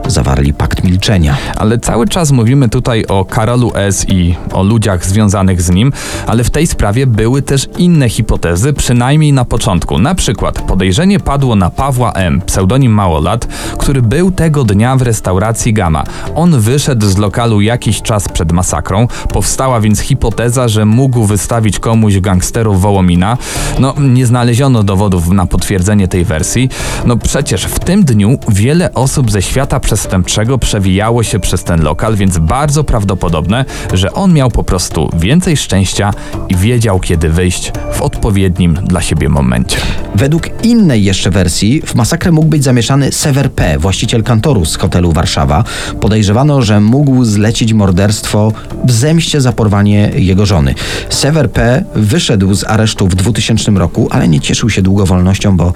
zawarli 0.08 0.54
pakt 0.54 0.84
milczenia. 0.84 1.38
Ale 1.58 1.78
cały 1.78 2.08
czas 2.08 2.32
mówimy 2.32 2.70
tutaj 2.70 3.06
o 3.06 3.26
Karolu 3.26 3.72
S. 3.76 4.06
i 4.10 4.36
o 4.54 4.64
ludziach 4.64 5.06
związanych 5.06 5.62
z 5.62 5.70
nim, 5.70 5.94
ale 6.28 6.44
w 6.44 6.50
tej 6.50 6.68
sprawie 6.68 7.08
były 7.08 7.42
też 7.42 7.68
inne 7.78 8.10
hipotezy, 8.10 8.74
przynajmniej 8.74 9.34
na 9.34 9.46
początku. 9.46 10.00
Na 10.00 10.16
przykład 10.16 10.62
podejrzenie 10.62 11.20
padło 11.20 11.56
na 11.56 11.70
Pawła 11.70 12.12
M., 12.12 12.42
pseudonim 12.42 12.92
Małolat, 12.92 13.48
który 13.78 14.02
był 14.02 14.32
tego 14.32 14.64
dnia 14.64 14.96
w 14.96 15.02
restauracji 15.02 15.74
Gama. 15.74 16.04
On 16.36 16.60
wyszedł 16.60 17.08
z 17.08 17.18
lokalu 17.18 17.62
jakiś 17.62 18.02
czas 18.02 18.30
przed 18.30 18.52
masakrą, 18.52 19.08
powstała 19.34 19.82
więc 19.82 20.00
hipoteza, 20.00 20.68
że 20.68 20.86
mógł 20.86 21.26
wystawić 21.26 21.80
komuś 21.80 22.20
gangsterów 22.20 22.82
Wołomina. 22.82 23.38
No, 23.80 23.94
nie 24.00 24.26
znaleziono 24.26 24.84
dowodów 24.84 25.30
na 25.30 25.46
potwierdzenie 25.46 26.08
tej 26.08 26.26
wersji. 26.26 26.70
No 27.06 27.18
przecież 27.18 27.66
w 27.66 27.80
tym 27.80 28.04
dniu 28.04 28.40
wiele 28.48 28.94
osób 28.94 29.32
ze 29.32 29.42
świata 29.42 29.80
przestępstwa 29.80 29.97
przestępczego 29.98 30.58
przewijało 30.58 31.24
się 31.24 31.40
przez 31.40 31.64
ten 31.64 31.82
lokal, 31.82 32.16
więc 32.16 32.38
bardzo 32.38 32.84
prawdopodobne, 32.84 33.66
że 33.94 34.14
on 34.14 34.34
miał 34.34 34.52
po 34.52 34.64
prostu 34.64 35.10
więcej 35.20 35.58
szczęścia 35.58 36.12
i 36.50 36.56
wiedział, 36.56 37.00
kiedy 37.00 37.30
wyjść 37.30 37.72
w 37.94 38.02
odpowiednim 38.02 38.74
dla 38.74 39.02
siebie 39.02 39.30
momencie. 39.30 39.78
Według 40.16 40.64
innej 40.64 41.04
jeszcze 41.04 41.30
wersji 41.30 41.82
w 41.82 41.96
masakrę 41.96 42.32
mógł 42.32 42.48
być 42.48 42.64
zamieszany 42.64 43.12
Sever 43.12 43.52
P., 43.52 43.80
właściciel 43.80 44.24
kantoru 44.24 44.66
z 44.66 44.76
hotelu 44.76 45.12
Warszawa. 45.12 45.64
Podejrzewano, 46.02 46.62
że 46.62 46.80
mógł 46.80 47.24
zlecić 47.24 47.74
morderstwo 47.74 48.52
w 48.86 48.92
zemście 48.92 49.42
za 49.42 49.52
porwanie 49.52 50.12
jego 50.16 50.46
żony. 50.46 50.76
Sever 51.10 51.52
P. 51.52 51.84
wyszedł 51.96 52.54
z 52.54 52.64
aresztu 52.64 53.08
w 53.08 53.16
2000 53.16 53.72
roku, 53.72 54.08
ale 54.12 54.28
nie 54.28 54.40
cieszył 54.40 54.70
się 54.70 54.82
długo 54.82 55.06
wolnością, 55.06 55.58
bo 55.58 55.74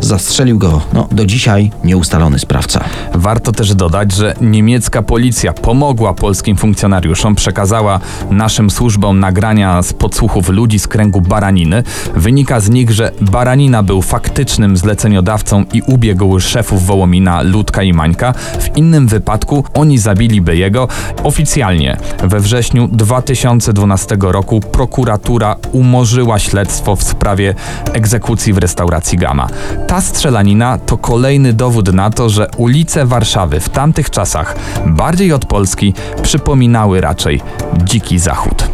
zastrzelił 0.00 0.58
go 0.58 0.80
no, 0.92 1.08
do 1.10 1.26
dzisiaj 1.26 1.70
nieustalony 1.84 2.38
sprawca. 2.38 2.84
Warto 3.14 3.52
też 3.56 3.74
dodać, 3.74 4.12
że 4.12 4.34
niemiecka 4.40 5.02
policja 5.02 5.52
pomogła 5.52 6.14
polskim 6.14 6.56
funkcjonariuszom, 6.56 7.34
przekazała 7.34 8.00
naszym 8.30 8.70
służbom 8.70 9.20
nagrania 9.20 9.82
z 9.82 9.92
podsłuchów 9.92 10.48
ludzi 10.48 10.78
z 10.78 10.88
kręgu 10.88 11.20
Baraniny. 11.20 11.82
Wynika 12.16 12.60
z 12.60 12.70
nich, 12.70 12.90
że 12.90 13.12
Baranina 13.20 13.82
był 13.82 14.02
faktycznym 14.02 14.76
zleceniodawcą 14.76 15.64
i 15.72 15.82
ubiegł 15.86 16.40
szefów 16.40 16.86
Wołomina, 16.86 17.42
Ludka 17.42 17.82
i 17.82 17.92
Mańka. 17.92 18.32
W 18.32 18.76
innym 18.76 19.06
wypadku 19.08 19.64
oni 19.74 19.98
zabiliby 19.98 20.56
jego. 20.56 20.88
Oficjalnie 21.22 21.96
we 22.24 22.40
wrześniu 22.40 22.88
2012 22.88 24.16
roku 24.20 24.60
prokuratura 24.60 25.56
umorzyła 25.72 26.38
śledztwo 26.38 26.96
w 26.96 27.02
sprawie 27.02 27.54
egzekucji 27.92 28.52
w 28.52 28.58
restauracji 28.58 29.18
Gama. 29.18 29.48
Ta 29.86 30.00
strzelanina 30.00 30.78
to 30.78 30.98
kolejny 30.98 31.52
dowód 31.52 31.92
na 31.92 32.10
to, 32.10 32.28
że 32.28 32.48
ulice 32.56 33.06
Warszawy 33.06 33.45
w 33.50 33.68
tamtych 33.68 34.10
czasach, 34.10 34.56
bardziej 34.86 35.32
od 35.32 35.46
Polski, 35.46 35.94
przypominały 36.22 37.00
raczej 37.00 37.40
dziki 37.84 38.18
zachód. 38.18 38.68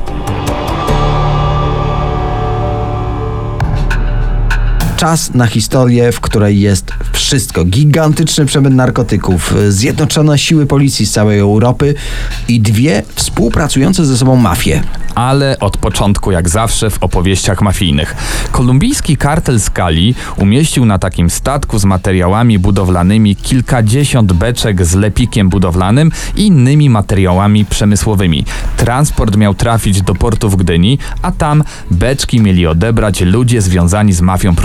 Czas 5.03 5.35
na 5.35 5.47
historię, 5.47 6.13
w 6.13 6.21
której 6.21 6.61
jest 6.61 6.93
wszystko. 7.13 7.65
Gigantyczny 7.65 8.47
przemyt 8.47 8.75
narkotyków, 8.75 9.55
zjednoczone 9.69 10.39
siły 10.39 10.67
policji 10.67 11.07
z 11.07 11.13
całej 11.13 11.39
Europy 11.39 11.95
i 12.49 12.61
dwie 12.61 13.03
współpracujące 13.15 14.07
ze 14.07 14.17
sobą 14.17 14.37
mafie. 14.37 14.83
ale 15.15 15.59
od 15.59 15.77
początku, 15.77 16.33
jak 16.33 16.49
zawsze, 16.49 16.91
w 16.91 17.03
opowieściach 17.03 17.63
mafijnych. 17.63 18.17
Kolumbijski 18.53 19.17
kartel 19.17 19.61
Skali 19.61 20.15
umieścił 20.37 20.85
na 20.85 20.99
takim 20.99 21.31
statku 21.31 21.79
z 21.79 21.85
materiałami 21.85 22.59
budowlanymi 22.59 23.37
kilkadziesiąt 23.37 24.33
beczek 24.33 24.87
z 24.87 24.95
lepikiem 24.95 25.49
budowlanym 25.49 26.11
i 26.37 26.47
innymi 26.47 26.91
materiałami 26.91 27.65
przemysłowymi. 27.65 28.45
Transport 28.77 29.37
miał 29.37 29.55
trafić 29.55 30.03
do 30.03 30.15
portu 30.15 30.51
w 30.51 30.57
Gdyni, 30.57 30.99
a 31.23 31.33
tam 31.33 31.65
beczki 31.91 32.41
mieli 32.41 32.67
odebrać 32.67 33.21
ludzie 33.21 33.63
związani 33.63 34.13
z 34.13 34.21
mafią 34.21 34.57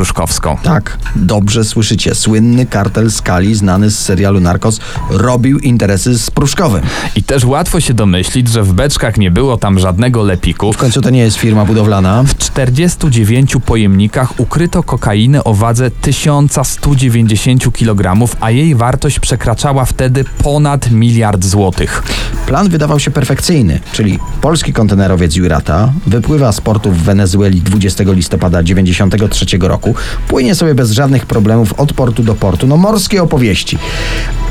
Tak, 0.63 0.97
dobrze 1.15 1.63
słyszycie. 1.63 2.15
Słynny 2.15 2.65
kartel 2.65 3.11
Skali, 3.11 3.55
znany 3.55 3.91
z 3.91 3.99
serialu 3.99 4.39
Narcos, 4.39 4.79
robił 5.09 5.59
interesy 5.59 6.17
z 6.19 6.31
Pruszkowym. 6.31 6.81
I 7.15 7.23
też 7.23 7.45
łatwo 7.45 7.79
się 7.79 7.93
domyślić, 7.93 8.49
że 8.49 8.63
w 8.63 8.73
beczkach 8.73 9.17
nie 9.17 9.31
było 9.31 9.57
tam 9.57 9.79
żadnego 9.79 10.23
lepiku. 10.23 10.73
W 10.73 10.77
końcu 10.77 11.01
to 11.01 11.09
nie 11.09 11.19
jest 11.19 11.37
firma 11.37 11.65
budowlana. 11.65 12.23
W 12.23 12.37
49 12.37 13.57
pojemnikach 13.65 14.39
ukryto 14.39 14.83
kokainę 14.83 15.43
o 15.43 15.53
wadze 15.53 15.91
1190 15.91 17.73
kg, 17.73 18.27
a 18.39 18.51
jej 18.51 18.75
wartość 18.75 19.19
przekraczała 19.19 19.85
wtedy 19.85 20.25
ponad 20.43 20.91
miliard 20.91 21.45
złotych. 21.45 22.03
Plan 22.47 22.69
wydawał 22.69 22.99
się 22.99 23.11
perfekcyjny, 23.11 23.79
czyli 23.91 24.19
polski 24.41 24.73
kontenerowiec 24.73 25.35
Jurata 25.35 25.93
wypływa 26.07 26.51
z 26.51 26.61
portu 26.61 26.91
w 26.91 26.97
Wenezueli 26.97 27.61
20 27.61 28.03
listopada 28.07 28.63
93 28.63 29.45
roku, 29.59 29.95
płynie 30.27 30.55
sobie 30.55 30.75
bez 30.75 30.91
żadnych 30.91 31.25
problemów 31.25 31.73
od 31.73 31.93
portu 31.93 32.23
do 32.23 32.35
portu, 32.35 32.67
no 32.67 32.77
morskie 32.77 33.23
opowieści. 33.23 33.77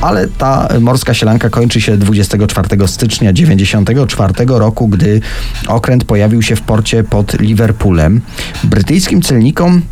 Ale 0.00 0.28
ta 0.28 0.68
morska 0.80 1.14
sielanka 1.14 1.50
kończy 1.50 1.80
się 1.80 1.96
24 1.96 2.88
stycznia 2.88 3.32
94 3.32 4.34
roku, 4.48 4.88
gdy 4.88 5.20
okręt 5.68 6.04
pojawił 6.04 6.42
się 6.42 6.56
w 6.56 6.62
porcie 6.62 7.04
pod 7.04 7.40
Liverpoolem. 7.40 8.20
Brytyjskim 8.64 9.22
celnikom 9.22 9.82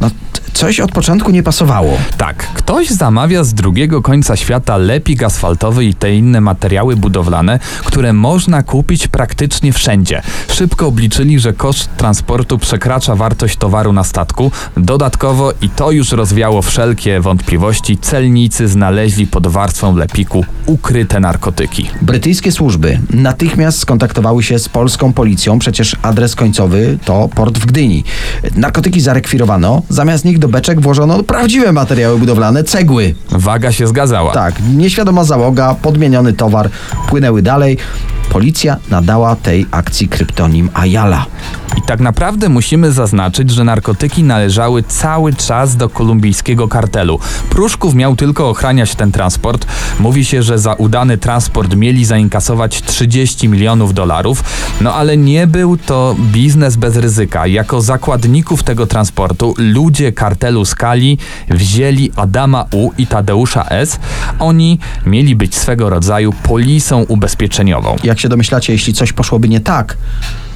no, 0.00 0.10
coś 0.54 0.80
od 0.80 0.92
początku 0.92 1.30
nie 1.30 1.42
pasowało. 1.42 1.98
Tak, 2.16 2.36
ktoś 2.36 2.90
zamawia 2.90 3.44
z 3.44 3.54
drugiego 3.54 4.02
końca 4.02 4.36
świata 4.36 4.76
lepik 4.76 5.22
asfaltowy 5.22 5.84
i 5.84 5.94
te 5.94 6.14
inne 6.14 6.40
materiały 6.40 6.96
budowlane, 6.96 7.58
które 7.84 8.12
można 8.12 8.62
kupić 8.62 9.08
praktycznie 9.08 9.72
wszędzie. 9.72 10.22
Szybko 10.48 10.86
obliczyli, 10.86 11.40
że 11.40 11.52
koszt 11.52 11.96
transportu 11.96 12.58
przekracza 12.58 13.16
wartość 13.16 13.56
towaru 13.56 13.92
na 13.92 14.04
statku. 14.04 14.50
Dodatkowo, 14.76 15.52
i 15.62 15.68
to 15.68 15.90
już 15.90 16.12
rozwiało 16.12 16.62
wszelkie 16.62 17.20
wątpliwości, 17.20 17.98
celnicy 17.98 18.68
znaleźli 18.68 19.26
pod 19.26 19.46
warstwą 19.46 19.96
lepiku 19.96 20.44
ukryte 20.66 21.20
narkotyki. 21.20 21.90
Brytyjskie 22.02 22.52
służby 22.52 23.00
natychmiast 23.10 23.78
skontaktowały 23.78 24.42
się 24.42 24.58
z 24.58 24.68
polską 24.68 25.12
policją, 25.12 25.58
przecież 25.58 25.96
adres 26.02 26.34
końcowy 26.34 26.98
to 27.04 27.28
port 27.34 27.58
w 27.58 27.66
Gdyni. 27.66 28.04
Narkotyki 28.56 29.00
zarekwirowano, 29.00 29.82
zamiast 29.88 30.24
nich 30.24 30.38
do 30.44 30.48
beczek 30.48 30.80
włożono 30.80 31.22
prawdziwe 31.22 31.72
materiały 31.72 32.18
budowlane, 32.18 32.64
cegły. 32.64 33.14
Waga 33.30 33.72
się 33.72 33.86
zgadzała. 33.86 34.32
Tak, 34.32 34.54
nieświadoma 34.76 35.24
załoga, 35.24 35.74
podmieniony 35.82 36.32
towar, 36.32 36.70
płynęły 37.08 37.42
dalej. 37.42 37.78
Policja 38.30 38.76
nadała 38.90 39.36
tej 39.36 39.66
akcji 39.70 40.08
kryptonim 40.08 40.70
Ayala. 40.74 41.26
I 41.78 41.82
tak 41.82 42.00
naprawdę 42.00 42.48
musimy 42.48 42.92
zaznaczyć, 42.92 43.50
że 43.50 43.64
narkotyki 43.64 44.24
należały 44.24 44.82
cały 44.82 45.32
czas 45.34 45.76
do 45.76 45.88
kolumbijskiego 45.88 46.68
kartelu. 46.68 47.18
Pruszków 47.50 47.94
miał 47.94 48.16
tylko 48.16 48.48
ochraniać 48.50 48.94
ten 48.94 49.12
transport. 49.12 49.66
Mówi 50.00 50.24
się, 50.24 50.42
że 50.42 50.58
za 50.58 50.72
udany 50.72 51.18
transport 51.18 51.74
mieli 51.76 52.04
zainkasować 52.04 52.82
30 52.82 53.48
milionów 53.48 53.94
dolarów, 53.94 54.44
no 54.80 54.94
ale 54.94 55.16
nie 55.16 55.46
był 55.46 55.76
to 55.76 56.16
biznes 56.18 56.76
bez 56.76 56.96
ryzyka. 56.96 57.46
Jako 57.46 57.80
zakładników 57.80 58.62
tego 58.62 58.86
transportu 58.86 59.54
ludzie 59.58 60.12
kartelu 60.12 60.64
Skali 60.64 61.18
wzięli 61.48 62.10
Adama 62.16 62.64
U 62.72 62.90
i 62.98 63.06
Tadeusza 63.06 63.64
S. 63.68 63.98
Oni 64.38 64.78
mieli 65.06 65.36
być 65.36 65.54
swego 65.54 65.90
rodzaju 65.90 66.32
polisą 66.42 67.02
ubezpieczeniową. 67.02 67.96
Jak 68.14 68.20
się 68.20 68.28
domyślacie, 68.28 68.72
jeśli 68.72 68.92
coś 68.92 69.12
poszłoby 69.12 69.48
nie 69.48 69.60
tak, 69.60 69.96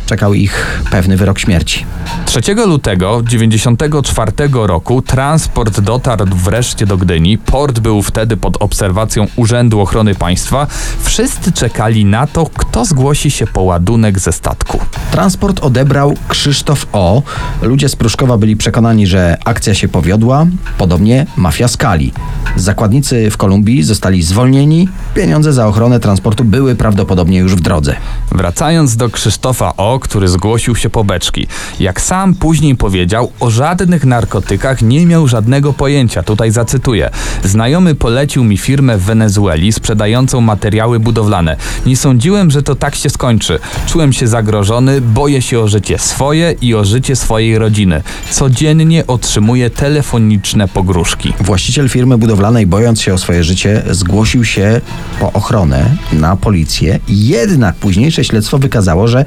czekał 0.08 0.34
ich 0.34 0.82
pewny 0.90 1.16
wyrok 1.16 1.38
śmierci. 1.38 1.86
3 2.24 2.40
lutego 2.66 3.22
94 3.26 4.32
roku 4.52 5.02
transport 5.02 5.80
dotarł 5.80 6.26
wreszcie 6.26 6.86
do 6.86 6.96
Gdyni. 6.96 7.38
Port 7.38 7.78
był 7.78 8.02
wtedy 8.02 8.36
pod 8.36 8.56
obserwacją 8.62 9.26
Urzędu 9.36 9.80
Ochrony 9.80 10.14
Państwa. 10.14 10.66
Wszyscy 11.02 11.52
czekali 11.52 12.04
na 12.04 12.26
to, 12.26 12.46
kto 12.46 12.84
zgłosi 12.84 13.30
się 13.30 13.46
po 13.46 13.62
ładunek 13.62 14.18
ze 14.18 14.32
statku. 14.32 14.80
Transport 15.10 15.60
odebrał 15.60 16.14
Krzysztof 16.28 16.86
O. 16.92 17.22
Ludzie 17.62 17.88
z 17.88 17.96
Pruszkowa 17.96 18.38
byli 18.38 18.56
przekonani, 18.56 19.06
że 19.06 19.36
akcja 19.44 19.74
się 19.74 19.88
powiodła, 19.88 20.46
podobnie 20.78 21.26
mafia 21.36 21.68
Skali. 21.68 22.12
Zakładnicy 22.56 23.30
w 23.30 23.36
Kolumbii 23.36 23.82
zostali 23.82 24.22
zwolnieni, 24.22 24.88
pieniądze 25.14 25.52
za 25.52 25.66
ochronę 25.66 26.00
transportu 26.00 26.44
były 26.44 26.74
prawdopodobnie 26.74 27.38
już 27.38 27.54
w 27.54 27.60
drodze. 27.60 27.96
Wracając 28.32 28.96
do 28.96 29.10
Krzysztofa 29.10 29.76
O., 29.76 29.97
który 29.98 30.28
zgłosił 30.28 30.76
się 30.76 30.90
po 30.90 31.04
beczki. 31.04 31.46
Jak 31.80 32.00
sam 32.00 32.34
później 32.34 32.76
powiedział, 32.76 33.32
o 33.40 33.50
żadnych 33.50 34.04
narkotykach 34.04 34.82
nie 34.82 35.06
miał 35.06 35.28
żadnego 35.28 35.72
pojęcia. 35.72 36.22
Tutaj 36.22 36.50
zacytuję. 36.50 37.10
Znajomy 37.44 37.94
polecił 37.94 38.44
mi 38.44 38.58
firmę 38.58 38.98
w 38.98 39.02
Wenezueli 39.02 39.72
sprzedającą 39.72 40.40
materiały 40.40 41.00
budowlane. 41.00 41.56
Nie 41.86 41.96
sądziłem, 41.96 42.50
że 42.50 42.62
to 42.62 42.74
tak 42.74 42.94
się 42.94 43.10
skończy. 43.10 43.58
Czułem 43.86 44.12
się 44.12 44.26
zagrożony, 44.26 45.00
boję 45.00 45.42
się 45.42 45.60
o 45.60 45.68
życie 45.68 45.98
swoje 45.98 46.54
i 46.60 46.74
o 46.74 46.84
życie 46.84 47.16
swojej 47.16 47.58
rodziny. 47.58 48.02
Codziennie 48.30 49.06
otrzymuję 49.06 49.70
telefoniczne 49.70 50.68
pogróżki. 50.68 51.32
Właściciel 51.40 51.88
firmy 51.88 52.18
budowlanej, 52.18 52.66
bojąc 52.66 53.00
się 53.00 53.14
o 53.14 53.18
swoje 53.18 53.44
życie, 53.44 53.82
zgłosił 53.90 54.44
się 54.44 54.80
po 55.20 55.32
ochronę 55.32 55.96
na 56.12 56.36
policję. 56.36 56.98
Jednak 57.08 57.74
późniejsze 57.74 58.24
śledztwo 58.24 58.58
wykazało, 58.58 59.08
że 59.08 59.24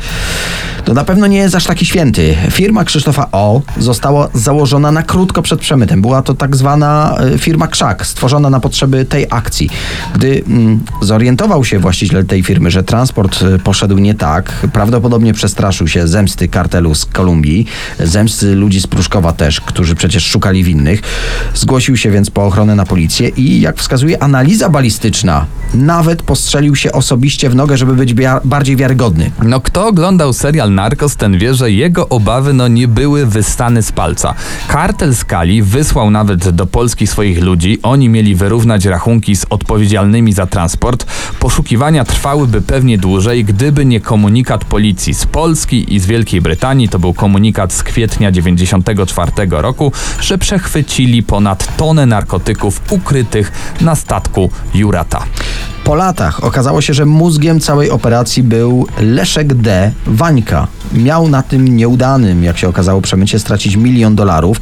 To 0.86 0.94
na 0.94 1.04
pewno 1.04 1.28
nie 1.28 1.38
jest 1.38 1.56
aż 1.56 1.64
taki 1.64 1.86
święty. 1.86 2.36
Firma 2.50 2.84
Krzysztofa 2.84 3.28
O. 3.32 3.62
została 3.78 4.30
założona 4.34 4.92
na 4.92 5.04
krótko 5.04 5.42
przed 5.42 5.60
przemytem. 5.60 6.02
Była 6.02 6.22
to 6.22 6.34
tak 6.34 6.56
zwana 6.56 7.18
e, 7.34 7.38
firma 7.38 7.68
Krzak, 7.68 8.06
stworzona 8.06 8.50
na 8.50 8.60
potrzeby 8.60 9.06
tej 9.06 9.28
akcji. 9.30 9.70
Gdy 10.16 10.44
mm, 10.48 10.80
zorientował 11.02 11.66
się 11.66 11.80
właściciel 11.80 12.26
tej 12.26 12.44
firmy, 12.44 12.72
że 12.72 12.84
transport 12.84 13.44
e, 13.44 13.60
poszedł 13.60 13.98
nie 13.98 14.16
tak, 14.16 14.54
prawdopodobnie 14.74 15.34
przestraszył 15.34 15.88
się 15.88 16.08
zemsty 16.08 16.48
kartelu 16.48 16.96
z 16.96 17.06
Kolumbii, 17.06 17.66
zemsty 18.00 18.56
ludzi 18.56 18.82
z 18.82 18.88
Pruszkowa 18.88 19.34
też, 19.34 19.62
którzy 19.62 19.96
przecież 19.96 20.26
szukali 20.26 20.64
winnych. 20.64 21.02
Zgłosił 21.54 21.98
się 21.98 22.12
więc 22.12 22.30
po 22.30 22.46
ochronę 22.46 22.76
na 22.76 22.86
policję 22.86 23.30
i 23.30 23.62
jak 23.62 23.78
wskazuje 23.78 24.24
analiza 24.24 24.70
balistyczna, 24.70 25.46
nawet 25.74 26.22
postrzelił 26.22 26.76
się 26.76 26.92
osobiście 26.92 27.50
w 27.50 27.56
nogę, 27.56 27.78
żeby 27.78 27.96
być 27.96 28.16
bardziej 28.46 28.76
wiarygodny. 28.76 29.32
No 29.44 29.62
kto 29.62 29.88
oglądał 29.88 30.34
serial 30.52 30.74
Narcos, 30.74 31.16
ten 31.16 31.38
wie, 31.38 31.54
że 31.54 31.72
jego 31.72 32.10
obawy 32.10 32.54
no 32.54 32.68
nie 32.68 32.88
były 32.88 33.26
wystane 33.26 33.84
z 33.84 33.92
palca. 33.92 34.34
Kartel 34.68 35.16
Skali 35.16 35.64
wysłał 35.64 36.10
nawet 36.12 36.50
do 36.50 36.66
Polski 36.66 37.08
swoich 37.08 37.42
ludzi, 37.42 37.80
oni 37.84 38.10
mieli 38.10 38.36
wyrównać 38.36 38.86
rachunki 38.86 39.36
z 39.36 39.46
odpowiedzialnymi 39.50 40.34
za 40.34 40.46
transport. 40.46 41.06
Poszukiwania 41.40 42.06
trwałyby 42.06 42.62
pewnie 42.62 42.98
dłużej, 42.98 43.46
gdyby 43.46 43.86
nie 43.86 44.00
komunikat 44.00 44.66
policji 44.66 45.14
z 45.14 45.26
Polski 45.26 45.96
i 45.96 46.00
z 46.00 46.06
Wielkiej 46.06 46.42
Brytanii, 46.42 46.90
to 46.90 47.00
był 47.00 47.14
komunikat 47.14 47.74
z 47.74 47.84
kwietnia 47.84 48.32
94 48.32 49.32
roku, 49.50 49.92
że 50.22 50.38
przechwycili 50.38 51.24
ponad 51.24 51.78
tonę 51.78 52.06
narkotyków 52.06 52.82
ukrytych 52.90 53.52
na 53.82 53.96
statku 53.96 54.50
Jurata. 54.74 55.24
Po 55.92 55.96
latach 55.96 56.44
okazało 56.44 56.82
się, 56.82 56.94
że 56.94 57.06
mózgiem 57.06 57.60
całej 57.60 57.90
operacji 57.90 58.44
był 58.44 58.88
Leszek 59.00 59.54
D. 59.54 59.92
Wańka. 60.08 60.68
Miał 60.94 61.28
na 61.28 61.44
tym 61.44 61.76
nieudanym, 61.78 62.44
jak 62.44 62.58
się 62.58 62.70
okazało, 62.70 63.02
przemycie 63.02 63.40
stracić 63.40 63.76
milion 63.76 64.16
dolarów. 64.16 64.58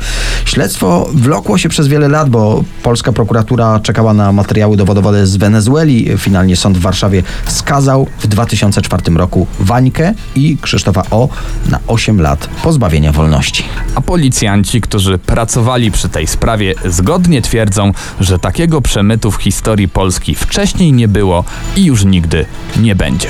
Śledztwo 0.46 1.10
wlokło 1.14 1.58
się 1.58 1.70
przez 1.70 1.88
wiele 1.88 2.08
lat, 2.08 2.30
bo 2.30 2.64
polska 2.84 3.12
prokuratura 3.12 3.80
czekała 3.80 4.14
na 4.14 4.32
materiały 4.32 4.78
dowodowe 4.78 5.28
z 5.28 5.38
Wenezueli. 5.38 6.18
Finalnie 6.18 6.56
sąd 6.56 6.78
w 6.78 6.82
Warszawie 6.82 7.24
skazał 7.48 8.08
w 8.20 8.28
2004 8.28 9.16
roku 9.16 9.48
Wańkę 9.60 10.14
i 10.36 10.58
Krzysztofa 10.62 11.04
O. 11.12 11.30
na 11.70 11.80
8 11.88 12.22
lat 12.22 12.50
pozbawienia 12.64 13.12
wolności. 13.12 13.64
A 13.96 14.02
policjanci, 14.02 14.82
którzy 14.82 15.18
pracowali 15.18 15.92
przy 15.92 16.10
tej 16.10 16.28
sprawie, 16.28 16.76
zgodnie 16.86 17.42
twierdzą, 17.42 17.92
że 18.20 18.40
takiego 18.40 18.82
przemytu 18.82 19.32
w 19.32 19.36
historii 19.36 19.88
Polski 19.88 20.36
wcześniej 20.36 20.94
nie 20.94 21.08
było 21.08 21.44
i 21.76 21.86
już 21.86 22.06
nigdy 22.06 22.46
nie 22.80 22.96
będzie. 22.96 23.30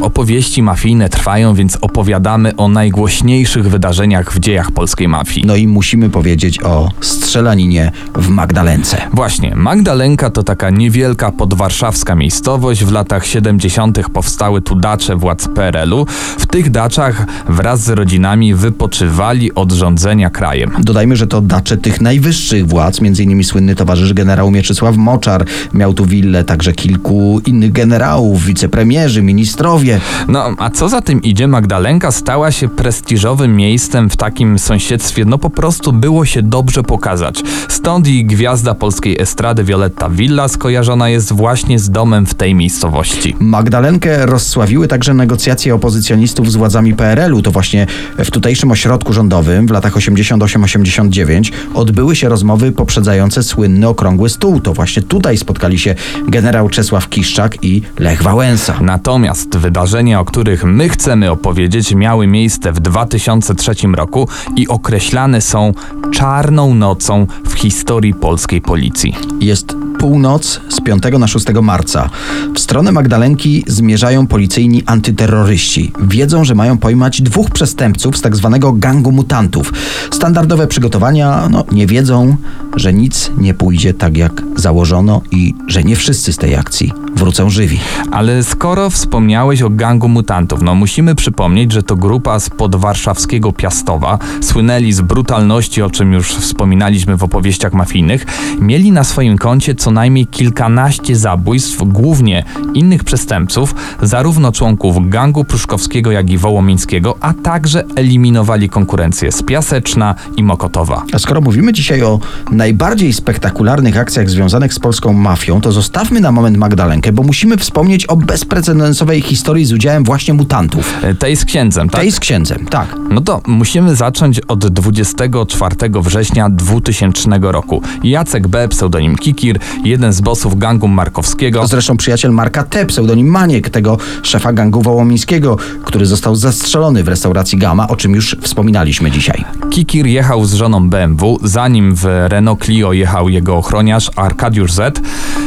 Opowieści 0.00 0.62
mafijne 0.62 1.08
trwają, 1.08 1.54
więc 1.54 1.78
opowiadamy 1.80 2.56
o 2.56 2.68
najgłośniejszych 2.68 3.70
wydarzeniach 3.70 4.32
w 4.32 4.38
dziejach 4.38 4.70
polskiej 4.70 5.08
mafii. 5.08 5.46
No 5.46 5.56
i 5.56 5.66
musimy 5.66 6.10
powiedzieć 6.10 6.62
o 6.62 6.90
strzelaninie 7.00 7.92
w 8.14 8.28
Magdalence. 8.28 8.96
Właśnie, 9.12 9.56
Magdalenka 9.56 10.30
to 10.30 10.42
taka 10.42 10.70
niewielka 10.70 11.32
podwarszawska 11.32 12.14
miejscowość. 12.14 12.84
W 12.84 12.92
latach 12.92 13.26
70. 13.26 13.98
powstały 14.12 14.62
tu 14.62 14.74
dacze 14.74 15.16
władz 15.16 15.48
PRL-u. 15.48 16.06
W 16.38 16.46
tych 16.46 16.70
daczach 16.70 17.26
wraz 17.48 17.80
z 17.80 17.88
rodzinami 17.88 18.54
wypoczywali 18.54 19.54
od 19.54 19.72
rządzenia 19.72 20.30
krajem. 20.30 20.70
Dodajmy, 20.78 21.16
że 21.16 21.26
to 21.26 21.40
dacze 21.40 21.76
tych 21.76 22.00
najwyższych 22.00 22.66
władz, 22.66 23.00
m.in. 23.02 23.44
słynny 23.44 23.74
towarzysz 23.74 24.12
generał 24.12 24.50
Mieczysław 24.50 24.96
Moczar 24.96 25.44
miał 25.74 25.94
tu 25.94 26.06
willę, 26.06 26.44
także 26.44 26.72
kilku 26.72 27.40
innych 27.46 27.72
generałów, 27.72 28.44
wicepremierzy, 28.44 29.22
ministrowie. 29.64 30.00
No, 30.28 30.54
a 30.58 30.70
co 30.70 30.88
za 30.88 31.00
tym 31.00 31.22
idzie, 31.22 31.48
Magdalenka 31.48 32.12
stała 32.12 32.52
się 32.52 32.68
prestiżowym 32.68 33.56
miejscem 33.56 34.10
w 34.10 34.16
takim 34.16 34.58
sąsiedztwie, 34.58 35.24
no 35.24 35.38
po 35.38 35.50
prostu 35.50 35.92
było 35.92 36.24
się 36.24 36.42
dobrze 36.42 36.82
pokazać. 36.82 37.42
Stąd 37.68 38.08
i 38.08 38.24
gwiazda 38.24 38.74
polskiej 38.74 39.20
estrady 39.20 39.64
Violetta 39.64 40.10
Villa 40.10 40.48
skojarzona 40.48 41.08
jest 41.08 41.32
właśnie 41.32 41.78
z 41.78 41.90
domem 41.90 42.26
w 42.26 42.34
tej 42.34 42.54
miejscowości. 42.54 43.36
Magdalenkę 43.40 44.26
rozsławiły 44.26 44.88
także 44.88 45.14
negocjacje 45.14 45.74
opozycjonistów 45.74 46.52
z 46.52 46.56
władzami 46.56 46.94
PRL-u. 46.94 47.42
To 47.42 47.50
właśnie 47.50 47.86
w 48.18 48.30
tutejszym 48.30 48.70
ośrodku 48.70 49.12
rządowym 49.12 49.66
w 49.66 49.70
latach 49.70 49.94
88-89 49.94 51.52
odbyły 51.74 52.16
się 52.16 52.28
rozmowy 52.28 52.72
poprzedzające 52.72 53.42
słynny 53.42 53.88
okrągły 53.88 54.28
stół. 54.28 54.60
To 54.60 54.74
właśnie 54.74 55.02
tutaj 55.02 55.38
spotkali 55.38 55.78
się 55.78 55.94
generał 56.28 56.68
Czesław 56.68 57.08
Kiszczak 57.08 57.64
i 57.64 57.82
Lech 57.98 58.22
Wałęsa. 58.22 58.74
Natomiast 58.80 59.53
wydarzenia, 59.58 60.20
o 60.20 60.24
których 60.24 60.64
my 60.64 60.88
chcemy 60.88 61.30
opowiedzieć, 61.30 61.94
miały 61.94 62.26
miejsce 62.26 62.72
w 62.72 62.80
2003 62.80 63.74
roku 63.94 64.28
i 64.56 64.68
określane 64.68 65.40
są 65.40 65.72
czarną 66.12 66.74
nocą 66.74 67.26
w 67.44 67.52
historii 67.52 68.14
polskiej 68.14 68.60
policji. 68.60 69.16
Jest 69.40 69.76
północ 69.98 70.60
z 70.68 70.80
5 70.80 71.02
na 71.18 71.26
6 71.26 71.46
marca. 71.62 72.10
W 72.54 72.60
stronę 72.60 72.92
Magdalenki 72.92 73.64
zmierzają 73.66 74.26
policyjni 74.26 74.82
antyterroryści. 74.86 75.92
Wiedzą, 76.02 76.44
że 76.44 76.54
mają 76.54 76.78
pojmać 76.78 77.22
dwóch 77.22 77.50
przestępców 77.50 78.16
z 78.16 78.20
tak 78.20 78.36
zwanego 78.36 78.72
gangu 78.72 79.12
mutantów. 79.12 79.72
Standardowe 80.10 80.66
przygotowania, 80.66 81.48
no 81.50 81.64
nie 81.72 81.86
wiedzą, 81.86 82.36
że 82.76 82.92
nic 82.92 83.30
nie 83.38 83.54
pójdzie 83.54 83.94
tak 83.94 84.16
jak 84.16 84.42
założono 84.56 85.22
i 85.30 85.54
że 85.66 85.84
nie 85.84 85.96
wszyscy 85.96 86.32
z 86.32 86.36
tej 86.36 86.56
akcji 86.56 86.92
wrócą 87.16 87.50
żywi. 87.50 87.80
Ale 88.10 88.42
skoro 88.42 88.90
wspomniałeś 88.90 89.62
o 89.62 89.70
gangu 89.70 90.08
mutantów, 90.08 90.62
no 90.62 90.74
musimy 90.74 91.14
przypomnieć, 91.14 91.72
że 91.72 91.82
to 91.82 91.96
grupa 91.96 92.40
z 92.40 92.50
podwarszawskiego 92.50 93.52
Piastowa, 93.52 94.18
słynęli 94.40 94.92
z 94.92 95.00
brutalności, 95.00 95.82
o 95.82 95.90
czym 95.90 96.12
już 96.12 96.34
wspominaliśmy 96.34 97.16
w 97.16 97.22
opowieściach 97.22 97.72
mafijnych, 97.72 98.26
mieli 98.60 98.92
na 98.92 99.04
swoim 99.04 99.38
koncie 99.38 99.74
co 99.84 99.90
najmniej 99.90 100.26
kilkanaście 100.26 101.16
zabójstw, 101.16 101.82
głównie 101.86 102.44
innych 102.74 103.04
przestępców, 103.04 103.74
zarówno 104.02 104.52
członków 104.52 105.08
gangu 105.10 105.44
pruszkowskiego, 105.44 106.10
jak 106.10 106.30
i 106.30 106.38
wołomińskiego, 106.38 107.16
a 107.20 107.34
także 107.34 107.84
eliminowali 107.96 108.68
konkurencję 108.68 109.32
z 109.32 109.42
Piaseczna 109.42 110.14
i 110.36 110.42
Mokotowa. 110.42 111.04
A 111.12 111.18
skoro 111.18 111.40
mówimy 111.40 111.72
dzisiaj 111.72 112.02
o 112.02 112.20
najbardziej 112.50 113.12
spektakularnych 113.12 113.98
akcjach 113.98 114.30
związanych 114.30 114.74
z 114.74 114.78
polską 114.78 115.12
mafią, 115.12 115.60
to 115.60 115.72
zostawmy 115.72 116.20
na 116.20 116.32
moment 116.32 116.56
Magdalenkę, 116.56 117.12
bo 117.12 117.22
musimy 117.22 117.56
wspomnieć 117.56 118.06
o 118.06 118.16
bezprecedensowej 118.16 119.22
historii 119.22 119.64
z 119.64 119.72
udziałem 119.72 120.04
właśnie 120.04 120.34
mutantów. 120.34 120.94
E, 121.02 121.14
Tej 121.14 121.36
z 121.36 121.44
księdzem, 121.44 121.88
tak? 121.88 122.00
Tej 122.00 122.12
z 122.12 122.20
księdzem, 122.20 122.66
tak. 122.70 122.96
No 123.10 123.20
to 123.20 123.40
musimy 123.46 123.96
zacząć 123.96 124.40
od 124.40 124.66
24 124.66 125.76
września 126.00 126.50
2000 126.50 127.30
roku. 127.42 127.82
Jacek 128.04 128.48
B., 128.48 128.68
pseudonim 128.68 129.16
Kikir, 129.16 129.58
jeden 129.84 130.12
z 130.12 130.20
bossów 130.20 130.58
gangu 130.58 130.88
Markowskiego. 130.88 131.66
Zresztą 131.66 131.96
przyjaciel 131.96 132.32
Marka 132.32 132.62
T., 132.62 132.86
pseudonim 132.86 133.26
Maniek, 133.26 133.70
tego 133.70 133.98
szefa 134.22 134.52
gangu 134.52 134.82
wołomińskiego, 134.82 135.56
który 135.84 136.06
został 136.06 136.36
zastrzelony 136.36 137.04
w 137.04 137.08
restauracji 137.08 137.58
Gama, 137.58 137.88
o 137.88 137.96
czym 137.96 138.14
już 138.14 138.36
wspominaliśmy 138.42 139.10
dzisiaj. 139.10 139.44
Kikir 139.70 140.06
jechał 140.06 140.44
z 140.44 140.54
żoną 140.54 140.88
BMW, 140.88 141.38
zanim 141.42 141.94
w 141.94 142.04
Renault 142.04 142.64
Clio 142.64 142.92
jechał 142.92 143.28
jego 143.28 143.56
ochroniarz 143.56 144.10
Arkadiusz 144.16 144.72
Z. 144.72 145.00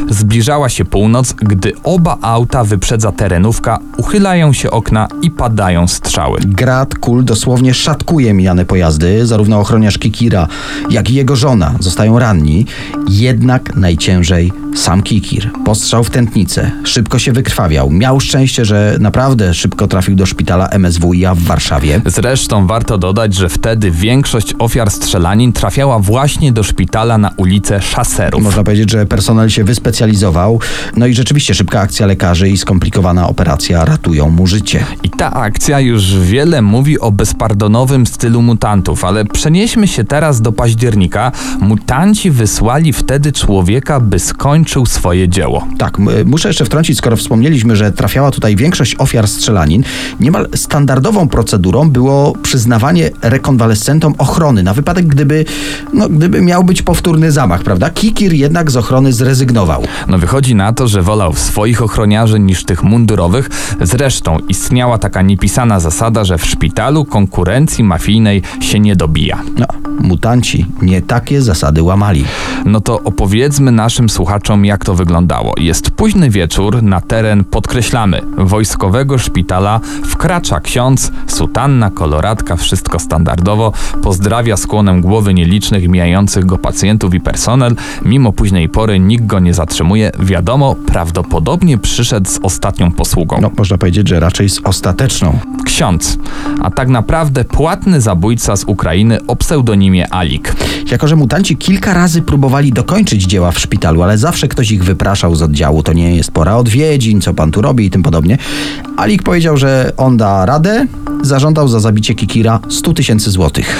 Zbliżała 0.09 0.69
się 0.69 0.85
północ, 0.85 1.33
gdy 1.33 1.73
oba 1.83 2.17
auta 2.21 2.63
wyprzedza 2.63 3.11
terenówka, 3.11 3.79
uchylają 3.97 4.53
się 4.53 4.71
okna 4.71 5.07
i 5.21 5.31
padają 5.31 5.87
strzały. 5.87 6.39
Grad 6.45 6.95
kul 6.95 7.25
dosłownie 7.25 7.73
szatkuje 7.73 8.33
mijane 8.33 8.65
pojazdy, 8.65 9.25
zarówno 9.25 9.59
ochroniarz 9.59 9.97
Kikira, 9.97 10.47
jak 10.89 11.09
i 11.09 11.13
jego 11.13 11.35
żona 11.35 11.73
zostają 11.79 12.19
ranni, 12.19 12.65
jednak 13.09 13.75
najciężej 14.17 14.51
sam 14.75 15.03
Kikir. 15.03 15.49
Postrzał 15.65 16.03
w 16.03 16.10
tętnicę, 16.10 16.71
szybko 16.84 17.19
się 17.19 17.32
wykrwawiał. 17.32 17.89
Miał 17.89 18.19
szczęście, 18.19 18.65
że 18.65 18.97
naprawdę 18.99 19.53
szybko 19.53 19.88
trafił 19.88 20.15
do 20.15 20.25
szpitala 20.25 20.69
MSWiA 20.69 21.36
w 21.36 21.39
Warszawie. 21.39 22.01
Zresztą 22.06 22.67
warto 22.67 22.97
dodać, 22.97 23.34
że 23.36 23.49
wtedy 23.49 23.91
większość 23.91 24.53
ofiar 24.60 24.91
strzelanin 24.91 25.53
trafiała 25.53 25.99
właśnie 25.99 26.51
do 26.51 26.63
szpitala 26.63 27.17
na 27.17 27.32
ulicę 27.38 27.82
Szaserów. 27.82 28.43
Można 28.43 28.63
powiedzieć, 28.63 28.91
że 28.91 29.06
personel 29.06 29.49
się 29.49 29.63
wyspecjalizował. 29.63 30.60
No 30.95 31.08
i 31.08 31.13
rzeczywiście 31.13 31.53
szybka 31.53 31.80
akcja 31.80 32.06
lekarzy 32.06 32.49
i 32.49 32.58
skomplikowana 32.58 33.27
operacja 33.27 33.86
ratują 33.86 34.30
mu 34.30 34.47
życie. 34.47 34.86
I 35.03 35.10
ta 35.10 35.34
akcja 35.34 35.80
już 35.80 36.19
wiele 36.19 36.62
mówi 36.62 36.99
o 36.99 37.12
bezpardonowym 37.12 38.08
stylu 38.08 38.41
mutantów, 38.41 39.06
ale 39.06 39.25
przenieśmy 39.25 39.88
się 39.88 40.03
teraz 40.03 40.41
do 40.41 40.51
października. 40.51 41.32
Mutanci 41.60 42.32
wysłali 42.32 42.93
wtedy 42.93 43.32
człowieka, 43.32 43.99
by 44.08 44.20
skończyć 44.20 44.48
kończył 44.58 44.86
swoje 44.86 45.30
dzieło. 45.30 45.67
Tak, 45.78 45.98
muszę 46.26 46.50
jeszcze 46.50 46.65
wtrącić, 46.65 46.98
skoro 46.98 47.17
wspomnieliśmy, 47.17 47.76
że 47.76 47.91
trafiała 47.91 48.32
tutaj 48.32 48.56
większość 48.56 48.96
ofiar 48.98 49.28
strzelanin, 49.28 49.84
niemal 50.20 50.48
standardową 50.56 51.28
procedurą 51.28 51.89
było 51.89 52.34
przyznawanie 52.43 53.10
rekonwalescentom 53.22 54.15
ochrony 54.17 54.63
na 54.63 54.74
wypadek, 54.74 55.08
gdyby, 55.08 55.46
no, 55.93 56.10
gdyby 56.10 56.41
miał 56.41 56.63
być 56.63 56.82
powtórny 56.82 57.32
zamach, 57.32 57.63
prawda? 57.63 57.89
Kikir 57.89 58.34
jednak 58.34 58.72
z 58.72 58.78
ochrony 58.78 59.13
zrezygnował. 59.13 59.84
No 60.08 60.17
wychodzi 60.17 60.56
na 60.56 60.74
to, 60.74 60.88
że 60.88 61.02
wolał 61.02 61.34
swoich 61.34 61.82
ochroniarzy 61.82 62.39
niż 62.39 62.63
tych 62.63 62.84
mundurowych. 62.84 63.50
Zresztą 63.82 64.38
istniała 64.50 64.98
taka 64.98 65.22
niepisana 65.22 65.80
zasada, 65.80 66.24
że 66.24 66.38
w 66.38 66.46
szpitalu 66.46 67.06
konkurencji 67.06 67.84
mafijnej 67.84 68.41
się 68.62 68.80
nie 68.80 68.96
dobija. 68.96 69.41
No, 69.58 69.65
mutanci 70.00 70.65
nie 70.82 71.02
takie 71.02 71.41
zasady 71.41 71.84
łamali. 71.84 72.24
No 72.65 72.82
to 72.82 73.02
opowiedzmy 73.04 73.72
naszym 73.97 74.10
słuchaczom, 74.10 74.65
jak 74.65 74.86
to 74.86 74.95
wyglądało. 74.95 75.53
Jest 75.57 75.91
późny 75.91 76.29
wieczór, 76.29 76.83
na 76.83 77.01
teren 77.01 77.43
podkreślamy 77.43 78.21
wojskowego 78.38 79.17
szpitala 79.17 79.79
wkracza 80.03 80.60
ksiądz, 80.60 81.12
sutanna, 81.27 81.89
koloratka, 81.89 82.55
wszystko 82.55 82.99
standardowo, 82.99 83.73
pozdrawia 84.03 84.57
skłonem 84.57 85.01
głowy 85.01 85.33
nielicznych 85.33 85.89
mijających 85.89 86.45
go 86.45 86.57
pacjentów 86.57 87.13
i 87.13 87.19
personel. 87.19 87.75
Mimo 88.05 88.33
późnej 88.33 88.69
pory 88.69 88.99
nikt 88.99 89.25
go 89.25 89.39
nie 89.39 89.53
zatrzymuje. 89.53 90.12
Wiadomo, 90.19 90.75
prawdopodobnie 90.86 91.77
przyszedł 91.77 92.29
z 92.29 92.39
ostatnią 92.43 92.91
posługą. 92.91 93.38
No, 93.41 93.51
można 93.57 93.77
powiedzieć, 93.77 94.07
że 94.07 94.19
raczej 94.19 94.49
z 94.49 94.60
ostateczną. 94.63 95.39
Ksiądz, 95.65 96.17
a 96.62 96.71
tak 96.71 96.88
naprawdę 96.88 97.45
płatny 97.45 98.01
zabójca 98.01 98.55
z 98.55 98.63
Ukrainy 98.63 99.19
o 99.27 99.36
pseudonimie 99.36 100.13
Alik. 100.13 100.55
Jako, 100.91 101.08
że 101.08 101.15
mutanci 101.15 101.58
kilka 101.58 101.93
razy 101.93 102.21
próbowali 102.21 102.71
dokończyć 102.71 103.23
dzieła 103.23 103.52
w 103.52 103.60
szpitalu, 103.60 104.04
ale 104.04 104.17
zawsze 104.17 104.47
ktoś 104.47 104.71
ich 104.71 104.84
wypraszał 104.84 105.36
z 105.36 105.41
oddziału, 105.41 105.84
to 105.84 105.93
nie 105.93 106.15
jest 106.15 106.32
pora 106.32 106.56
odwiedzin, 106.56 107.21
co 107.21 107.34
pan 107.34 107.52
tu 107.52 107.62
robi 107.62 107.86
i 107.86 107.89
tym 107.89 108.04
podobnie. 108.04 108.38
Alik 108.97 109.23
powiedział, 109.23 109.58
że 109.58 109.91
on 109.97 110.17
da 110.17 110.45
radę, 110.45 110.88
zażądał 111.21 111.67
za 111.67 111.80
zabicie 111.80 112.15
Kikira 112.15 112.60
100 112.69 112.93
tysięcy 112.93 113.32
złotych. 113.32 113.78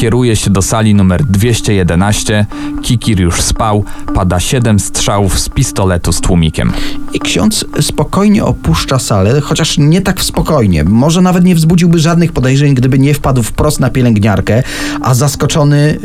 Kieruje 0.00 0.36
się 0.36 0.50
do 0.50 0.62
sali 0.62 0.94
numer 0.94 1.24
211. 1.24 2.46
Kikir 2.82 3.20
już 3.20 3.42
spał. 3.42 3.84
Pada 4.14 4.40
siedem 4.40 4.80
strzałów 4.80 5.38
z 5.38 5.48
pistoletu 5.48 6.12
z 6.12 6.20
tłumikiem. 6.20 6.72
I 7.12 7.20
ksiądz 7.20 7.64
spokojnie 7.80 8.44
opuszcza 8.44 8.98
salę, 8.98 9.40
chociaż 9.40 9.78
nie 9.78 10.00
tak 10.00 10.22
spokojnie. 10.22 10.84
Może 10.84 11.20
nawet 11.20 11.44
nie 11.44 11.54
wzbudziłby 11.54 11.98
żadnych 11.98 12.32
podejrzeń, 12.32 12.74
gdyby 12.74 12.98
nie 12.98 13.14
wpadł 13.14 13.42
wprost 13.42 13.80
na 13.80 13.90
pielęgniarkę, 13.90 14.62
a 15.00 15.14
zaskoczony 15.14 15.98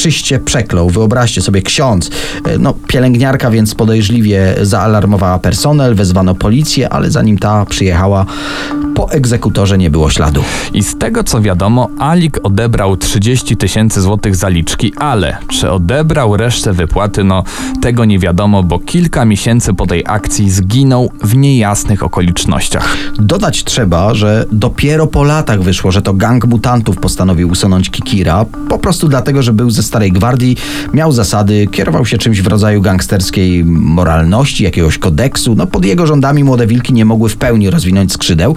siarczyście 0.00 0.38
przeklął. 0.38 0.90
Wyobraźcie 0.90 1.42
sobie, 1.42 1.62
ksiądz. 1.62 2.10
e, 2.44 2.58
No, 2.58 2.74
pielęgniarka 2.88 3.50
więc 3.50 3.74
podejrzliwie 3.74 4.54
zaalarmowała 4.62 5.38
personel, 5.38 5.94
wezwano 5.94 6.34
policję, 6.34 6.88
ale 6.88 7.10
zanim 7.10 7.38
ta 7.38 7.64
przyjechała, 7.64 8.26
po 8.94 9.10
egzekutorze 9.10 9.78
nie 9.78 9.90
było 9.90 10.10
śladu. 10.10 10.42
I 10.74 10.82
z 10.82 10.98
tego 10.98 11.24
co 11.24 11.40
wiadomo, 11.40 11.88
Alik 11.98 12.38
odebrał 12.42 12.96
30 12.96 13.56
tysięcy 13.56 14.00
złotych 14.00 14.36
zaliczki, 14.36 14.92
ale 14.96 15.36
czy 15.48 15.70
odebrał 15.70 16.36
resztę 16.36 16.72
wypłaty, 16.72 17.24
no 17.24 17.44
tego 17.82 18.04
nie 18.04 18.18
wiadomo, 18.18 18.62
bo 18.62 18.78
kilka 18.78 19.24
miesięcy 19.24 19.74
po 19.74 19.86
tej 19.86 20.04
akcji 20.06 20.50
zginął 20.50 21.10
w 21.22 21.36
niejasnych 21.36 22.02
okolicznościach. 22.02 22.96
Dodać 23.18 23.64
trzeba, 23.64 24.14
że 24.14 24.44
dopiero 24.52 25.06
po 25.06 25.24
latach 25.24 25.62
wyszło, 25.62 25.92
że 25.92 26.02
to 26.02 26.14
gang 26.14 26.44
mutantów 26.44 26.96
postanowił 26.96 27.50
usunąć 27.50 27.90
Kikira, 27.90 28.44
po 28.68 28.78
prostu 28.78 29.08
dlatego, 29.08 29.42
że 29.42 29.52
był 29.52 29.70
ze 29.70 29.82
Starej 29.86 30.12
Gwardii, 30.12 30.56
miał 30.92 31.12
zasady, 31.12 31.66
kierował 31.66 32.06
się 32.06 32.18
czymś 32.18 32.42
w 32.42 32.46
rodzaju 32.46 32.82
gangsterskiej 32.82 33.64
moralności, 33.64 34.64
jakiegoś 34.64 34.98
kodeksu. 34.98 35.54
No 35.54 35.66
pod 35.66 35.84
jego 35.84 36.06
rządami 36.06 36.44
młode 36.44 36.66
wilki 36.66 36.92
nie 36.92 37.04
mogły 37.04 37.28
w 37.28 37.36
pełni 37.36 37.70
rozwinąć 37.70 38.12
skrzydeł, 38.12 38.56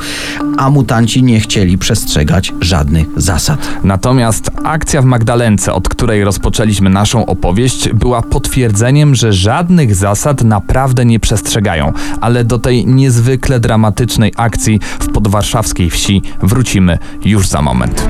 a 0.57 0.69
mutanci 0.69 1.23
nie 1.23 1.39
chcieli 1.39 1.77
przestrzegać 1.77 2.53
żadnych 2.61 3.07
zasad. 3.17 3.59
Natomiast 3.83 4.51
akcja 4.63 5.01
w 5.01 5.05
Magdalence, 5.05 5.73
od 5.73 5.89
której 5.89 6.23
rozpoczęliśmy 6.23 6.89
naszą 6.89 7.25
opowieść, 7.25 7.89
była 7.93 8.21
potwierdzeniem, 8.21 9.15
że 9.15 9.33
żadnych 9.33 9.95
zasad 9.95 10.43
naprawdę 10.43 11.05
nie 11.05 11.19
przestrzegają. 11.19 11.93
Ale 12.21 12.43
do 12.43 12.59
tej 12.59 12.85
niezwykle 12.85 13.59
dramatycznej 13.59 14.33
akcji 14.35 14.79
w 14.99 15.07
podwarszawskiej 15.07 15.89
wsi 15.89 16.21
wrócimy 16.41 16.97
już 17.25 17.47
za 17.47 17.61
moment. 17.61 18.09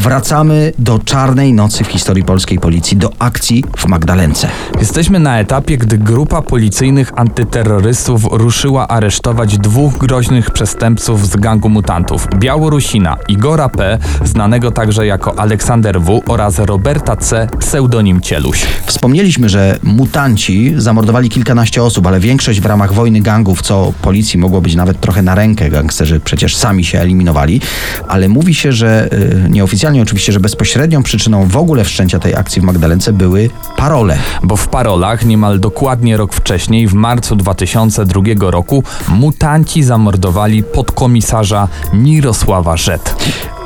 Wracamy 0.00 0.72
do 0.78 0.98
czarnej 0.98 1.52
nocy 1.52 1.84
w 1.84 1.86
historii 1.86 2.24
polskiej 2.24 2.58
policji, 2.58 2.96
do 2.96 3.12
akcji 3.18 3.64
w 3.76 3.86
Magdalence. 3.86 4.48
Jesteśmy 4.78 5.18
na 5.18 5.38
etapie, 5.38 5.78
gdy 5.78 5.98
grupa 5.98 6.42
policyjnych 6.42 7.12
antyterrorystów 7.16 8.26
ruszyła 8.30 8.88
aresztować 8.88 9.58
dwóch 9.58 9.98
groźnych 9.98 10.50
przestępców 10.50 11.26
z 11.26 11.36
gangu 11.36 11.68
mutantów: 11.68 12.28
Białorusina 12.38 13.16
Igora 13.28 13.68
P., 13.68 13.98
znanego 14.24 14.70
także 14.70 15.06
jako 15.06 15.38
Aleksander 15.38 16.00
W. 16.00 16.22
oraz 16.26 16.58
Roberta 16.58 17.16
C., 17.16 17.48
pseudonim 17.58 18.20
Cieluś. 18.20 18.66
Wspomnieliśmy, 18.86 19.48
że 19.48 19.78
mutanci 19.82 20.74
zamordowali 20.76 21.28
kilkanaście 21.28 21.82
osób, 21.82 22.06
ale 22.06 22.20
większość 22.20 22.60
w 22.60 22.66
ramach 22.66 22.92
wojny 22.92 23.20
gangów, 23.20 23.62
co 23.62 23.92
policji 24.02 24.38
mogło 24.38 24.60
być 24.60 24.74
nawet 24.74 25.00
trochę 25.00 25.22
na 25.22 25.34
rękę. 25.34 25.70
Gangsterzy 25.70 26.20
przecież 26.20 26.56
sami 26.56 26.84
się 26.84 27.00
eliminowali, 27.00 27.60
ale 28.08 28.28
mówi 28.28 28.54
się, 28.54 28.72
że 28.72 29.08
y, 29.12 29.50
nieoficjalnie 29.50 29.89
oczywiście, 29.98 30.32
że 30.32 30.40
bezpośrednią 30.40 31.02
przyczyną 31.02 31.46
w 31.46 31.56
ogóle 31.56 31.84
wszczęcia 31.84 32.18
tej 32.18 32.34
akcji 32.34 32.62
w 32.62 32.64
Magdalence 32.64 33.12
były 33.12 33.50
parole. 33.76 34.18
Bo 34.42 34.56
w 34.56 34.68
parolach 34.68 35.24
niemal 35.24 35.60
dokładnie 35.60 36.16
rok 36.16 36.34
wcześniej, 36.34 36.88
w 36.88 36.94
marcu 36.94 37.36
2002 37.36 38.22
roku, 38.40 38.84
mutanci 39.08 39.82
zamordowali 39.82 40.62
podkomisarza 40.62 41.68
Mirosława 41.92 42.76
Rzet. 42.76 43.14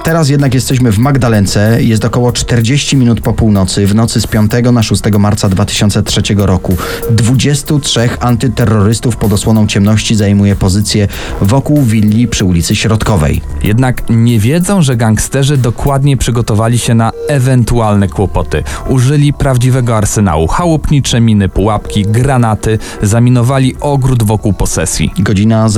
Teraz 0.04 0.28
jednak 0.28 0.54
jesteśmy 0.54 0.92
w 0.92 0.98
Magdalence, 0.98 1.82
jest 1.82 2.04
około 2.04 2.32
40 2.32 2.96
minut 2.96 3.20
po 3.20 3.32
północy, 3.32 3.86
w 3.86 3.94
nocy 3.94 4.20
z 4.20 4.26
5 4.26 4.52
na 4.72 4.82
6 4.82 5.02
marca 5.18 5.48
2003 5.48 6.22
roku. 6.36 6.76
23 7.10 8.08
antyterrorystów 8.20 9.16
pod 9.16 9.32
osłoną 9.32 9.66
ciemności 9.66 10.14
zajmuje 10.14 10.56
pozycję 10.56 11.08
wokół 11.40 11.82
willi 11.82 12.28
przy 12.28 12.44
ulicy 12.44 12.76
Środkowej. 12.76 13.40
Jednak 13.62 14.02
nie 14.10 14.38
wiedzą, 14.38 14.82
że 14.82 14.96
gangsterzy 14.96 15.56
dokładnie 15.56 16.16
przygotowali 16.16 16.78
się 16.78 16.94
na 16.94 17.12
ewentualne 17.28 18.08
kłopoty. 18.08 18.62
Użyli 18.88 19.32
prawdziwego 19.32 19.96
arsenału, 19.96 20.46
chałupnicze 20.46 21.20
miny, 21.20 21.48
pułapki, 21.48 22.02
granaty, 22.02 22.78
zaminowali 23.02 23.76
ogród 23.80 24.22
wokół 24.22 24.52
posesji. 24.52 25.10
Godzina 25.18 25.68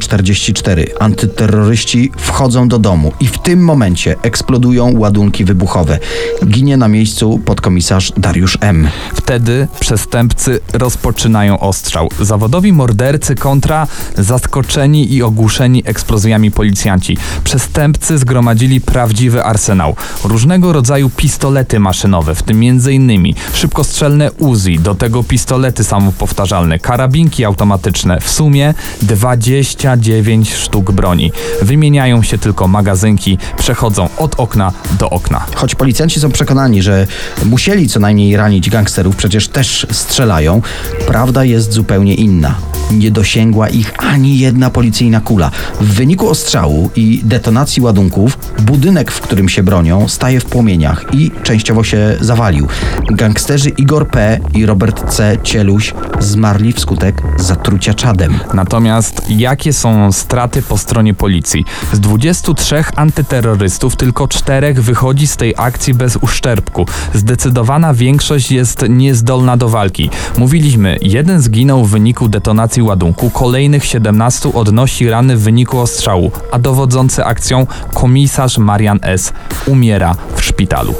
0044. 0.00 0.86
Antyterroryści 1.00 2.10
wchodzą 2.16 2.68
do 2.68 2.78
domu 2.78 3.12
i 3.20 3.26
w 3.26 3.38
tym 3.38 3.60
momencie 3.64 3.75
eksplodują 4.22 4.98
ładunki 4.98 5.44
wybuchowe. 5.44 5.98
Ginie 6.46 6.76
na 6.76 6.88
miejscu 6.88 7.40
podkomisarz 7.44 8.12
Dariusz 8.16 8.58
M. 8.60 8.88
Wtedy 9.14 9.68
przestępcy 9.80 10.60
rozpoczynają 10.72 11.60
ostrzał. 11.60 12.08
Zawodowi 12.20 12.72
mordercy 12.72 13.34
kontra 13.34 13.86
zaskoczeni 14.18 15.14
i 15.14 15.22
ogłuszeni 15.22 15.82
eksplozjami 15.86 16.50
policjanci. 16.50 17.16
Przestępcy 17.44 18.18
zgromadzili 18.18 18.80
prawdziwy 18.80 19.44
arsenał. 19.44 19.96
Różnego 20.24 20.72
rodzaju 20.72 21.10
pistolety 21.10 21.80
maszynowe, 21.80 22.34
w 22.34 22.42
tym 22.42 22.60
m.in. 22.62 23.34
szybkostrzelne 23.54 24.32
Uzi, 24.32 24.78
do 24.78 24.94
tego 24.94 25.24
pistolety 25.24 25.84
samopowtarzalne, 25.84 26.78
karabinki 26.78 27.44
automatyczne. 27.44 28.20
W 28.20 28.30
sumie 28.30 28.74
29 29.02 30.54
sztuk 30.54 30.92
broni. 30.92 31.32
Wymieniają 31.62 32.22
się 32.22 32.38
tylko 32.38 32.68
magazynki, 32.68 33.38
przechodzą 33.66 34.08
od 34.16 34.40
okna 34.40 34.72
do 34.98 35.10
okna. 35.10 35.46
Choć 35.54 35.74
policjanci 35.74 36.20
są 36.20 36.30
przekonani, 36.30 36.82
że 36.82 37.06
musieli 37.44 37.88
co 37.88 38.00
najmniej 38.00 38.36
ranić 38.36 38.70
gangsterów, 38.70 39.16
przecież 39.16 39.48
też 39.48 39.86
strzelają, 39.90 40.62
prawda 41.06 41.44
jest 41.44 41.72
zupełnie 41.72 42.14
inna. 42.14 42.54
Nie 42.90 43.10
dosięgła 43.10 43.68
ich 43.68 43.92
ani 43.98 44.38
jedna 44.38 44.70
policyjna 44.70 45.20
kula. 45.20 45.50
W 45.80 45.94
wyniku 45.94 46.28
ostrzału 46.28 46.90
i 46.96 47.20
detonacji 47.24 47.82
ładunków, 47.82 48.38
budynek, 48.58 49.10
w 49.10 49.20
którym 49.20 49.48
się 49.48 49.62
bronią, 49.62 50.08
staje 50.08 50.40
w 50.40 50.44
płomieniach 50.44 51.04
i 51.12 51.30
częściowo 51.42 51.84
się 51.84 52.16
zawalił. 52.20 52.68
Gangsterzy 53.10 53.70
Igor 53.70 54.08
P. 54.08 54.40
i 54.54 54.66
Robert 54.66 55.14
C. 55.14 55.36
Cieluś 55.42 55.94
zmarli 56.20 56.72
wskutek 56.72 57.22
zatrucia 57.36 57.94
czadem. 57.94 58.38
Natomiast 58.54 59.22
jakie 59.28 59.72
są 59.72 60.12
straty 60.12 60.62
po 60.62 60.78
stronie 60.78 61.14
policji? 61.14 61.64
Z 61.92 62.00
23 62.00 62.84
antyterrorystów 62.96 63.55
terrorystów, 63.56 63.96
tylko 63.96 64.28
czterech 64.28 64.82
wychodzi 64.82 65.26
z 65.26 65.36
tej 65.36 65.54
akcji 65.56 65.94
bez 65.94 66.16
uszczerbku. 66.16 66.86
Zdecydowana 67.14 67.94
większość 67.94 68.52
jest 68.52 68.84
niezdolna 68.88 69.56
do 69.56 69.68
walki. 69.68 70.10
Mówiliśmy, 70.38 70.98
jeden 71.02 71.40
zginął 71.40 71.84
w 71.84 71.90
wyniku 71.90 72.28
detonacji 72.28 72.82
ładunku, 72.82 73.30
kolejnych 73.30 73.84
17 73.84 74.52
odnosi 74.54 75.10
rany 75.10 75.36
w 75.36 75.40
wyniku 75.40 75.78
ostrzału, 75.78 76.30
a 76.52 76.58
dowodzący 76.58 77.24
akcją 77.24 77.66
komisarz 77.94 78.58
Marian 78.58 78.98
S. 79.02 79.32
umiera 79.66 80.14
w 80.34 80.44
szpitalu. 80.44 80.94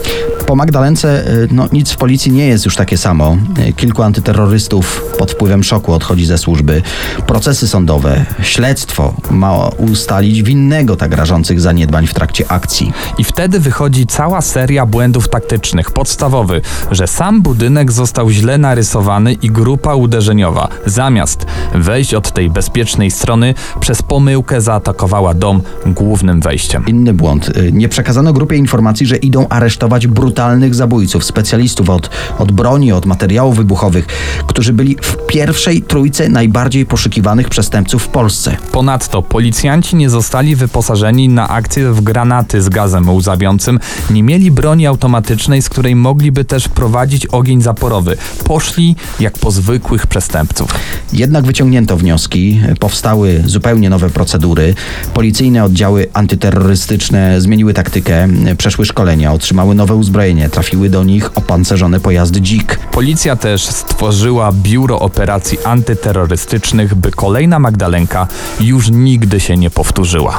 Po 0.46 0.56
Magdalence 0.56 1.28
y, 1.28 1.48
no, 1.50 1.68
nic 1.72 1.92
w 1.92 1.96
policji 1.96 2.32
nie 2.32 2.46
jest 2.46 2.64
już 2.64 2.76
takie 2.76 2.98
samo. 2.98 3.36
Y, 3.68 3.72
Kilku 3.72 4.02
antyterrorystów 4.02 5.04
pod 5.18 5.32
wpływem 5.32 5.64
szoku 5.64 5.92
odchodzi 5.92 6.26
ze 6.26 6.38
służby. 6.38 6.82
Procesy 7.26 7.68
sądowe, 7.68 8.24
śledztwo 8.42 9.14
ma 9.30 9.68
ustalić 9.68 10.42
winnego 10.42 10.96
tak 10.96 11.12
rażących 11.12 11.60
zaniedbań 11.60 12.06
w 12.06 12.14
trakcie 12.14 12.45
akcji. 12.48 12.92
I 13.18 13.24
wtedy 13.24 13.60
wychodzi 13.60 14.06
cała 14.06 14.40
seria 14.40 14.86
błędów 14.86 15.28
taktycznych. 15.28 15.90
Podstawowy, 15.90 16.60
że 16.90 17.06
sam 17.06 17.42
budynek 17.42 17.92
został 17.92 18.30
źle 18.30 18.58
narysowany 18.58 19.32
i 19.32 19.50
grupa 19.50 19.94
uderzeniowa, 19.94 20.68
zamiast 20.86 21.46
wejść 21.74 22.14
od 22.14 22.32
tej 22.32 22.50
bezpiecznej 22.50 23.10
strony, 23.10 23.54
przez 23.80 24.02
pomyłkę 24.02 24.60
zaatakowała 24.60 25.34
dom 25.34 25.62
głównym 25.86 26.40
wejściem. 26.40 26.84
Inny 26.86 27.14
błąd. 27.14 27.48
Y, 27.48 27.72
Nie 27.72 27.88
przekazano 27.88 28.32
grupie 28.32 28.56
informacji, 28.56 29.06
że 29.06 29.16
idą 29.16 29.48
aresztować 29.48 30.06
brutalnych 30.06 30.74
zabójców, 30.74 31.24
specjalistów 31.24 31.90
od, 31.90 32.10
od 32.38 32.52
broni, 32.52 32.92
od 32.92 33.06
materiałów 33.06 33.56
wybuchowych, 33.56 34.06
którzy 34.46 34.72
byli 34.72 34.96
w 35.02 35.16
pierwszej 35.26 35.82
trójce 35.82 36.28
najbardziej 36.28 36.86
poszukiwanych 36.86 37.48
przestępców 37.48 38.02
w 38.02 38.08
Polsce. 38.08 38.56
Ponadto 38.72 39.22
policjanci 39.22 39.96
nie 39.96 40.10
zostali 40.10 40.56
wyposażeni 40.56 41.28
na 41.28 41.48
akcję 41.48 41.92
w 41.92 42.00
granaty 42.26 42.62
z 42.62 42.68
gazem 42.68 43.10
łzawiącym, 43.10 43.80
nie 44.10 44.22
mieli 44.22 44.50
broni 44.50 44.86
automatycznej, 44.86 45.62
z 45.62 45.68
której 45.68 45.96
mogliby 45.96 46.44
też 46.44 46.68
prowadzić 46.68 47.26
ogień 47.26 47.62
zaporowy. 47.62 48.16
Poszli 48.44 48.96
jak 49.20 49.38
po 49.38 49.50
zwykłych 49.50 50.06
przestępców. 50.06 50.70
Jednak 51.12 51.44
wyciągnięto 51.44 51.96
wnioski, 51.96 52.60
powstały 52.80 53.42
zupełnie 53.46 53.90
nowe 53.90 54.10
procedury. 54.10 54.74
Policyjne 55.14 55.64
oddziały 55.64 56.06
antyterrorystyczne 56.12 57.40
zmieniły 57.40 57.74
taktykę, 57.74 58.28
przeszły 58.58 58.86
szkolenia, 58.86 59.32
otrzymały 59.32 59.74
nowe 59.74 59.94
uzbrojenie, 59.94 60.48
trafiły 60.48 60.88
do 60.88 61.04
nich 61.04 61.38
opancerzone 61.38 62.00
pojazdy 62.00 62.40
dzik. 62.40 62.78
Policja 62.92 63.36
też 63.36 63.66
stworzyła 63.66 64.52
biuro 64.52 64.98
operacji 64.98 65.58
antyterrorystycznych, 65.64 66.94
by 66.94 67.10
kolejna 67.10 67.58
Magdalenka 67.58 68.26
już 68.60 68.90
nigdy 68.90 69.40
się 69.40 69.56
nie 69.56 69.70
powtórzyła. 69.70 70.38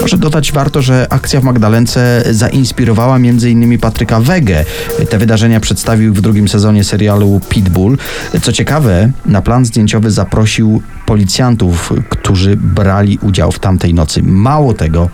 Może 0.00 0.18
dodać 0.18 0.52
warto, 0.52 0.82
że 0.82 1.06
akcja 1.18 1.40
w 1.40 1.44
Magdalence 1.44 2.24
zainspirowała 2.30 3.16
m.in. 3.16 3.78
Patryka 3.78 4.20
Wegę. 4.20 4.64
Te 5.10 5.18
wydarzenia 5.18 5.60
przedstawił 5.60 6.14
w 6.14 6.20
drugim 6.20 6.48
sezonie 6.48 6.84
serialu 6.84 7.40
Pitbull. 7.48 7.98
Co 8.42 8.52
ciekawe, 8.52 9.10
na 9.26 9.42
plan 9.42 9.64
zdjęciowy 9.64 10.10
zaprosił 10.10 10.82
policjantów, 11.06 11.92
którzy 12.08 12.56
brali 12.56 13.18
udział 13.22 13.52
w 13.52 13.58
tamtej 13.58 13.94
nocy. 13.94 14.22
Mało 14.22 14.74
tego, 14.74 15.10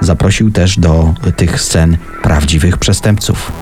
zaprosił 0.00 0.50
też 0.50 0.78
do 0.78 1.14
tych 1.36 1.60
scen 1.60 1.96
prawdziwych 2.22 2.78
przestępców. 2.78 3.52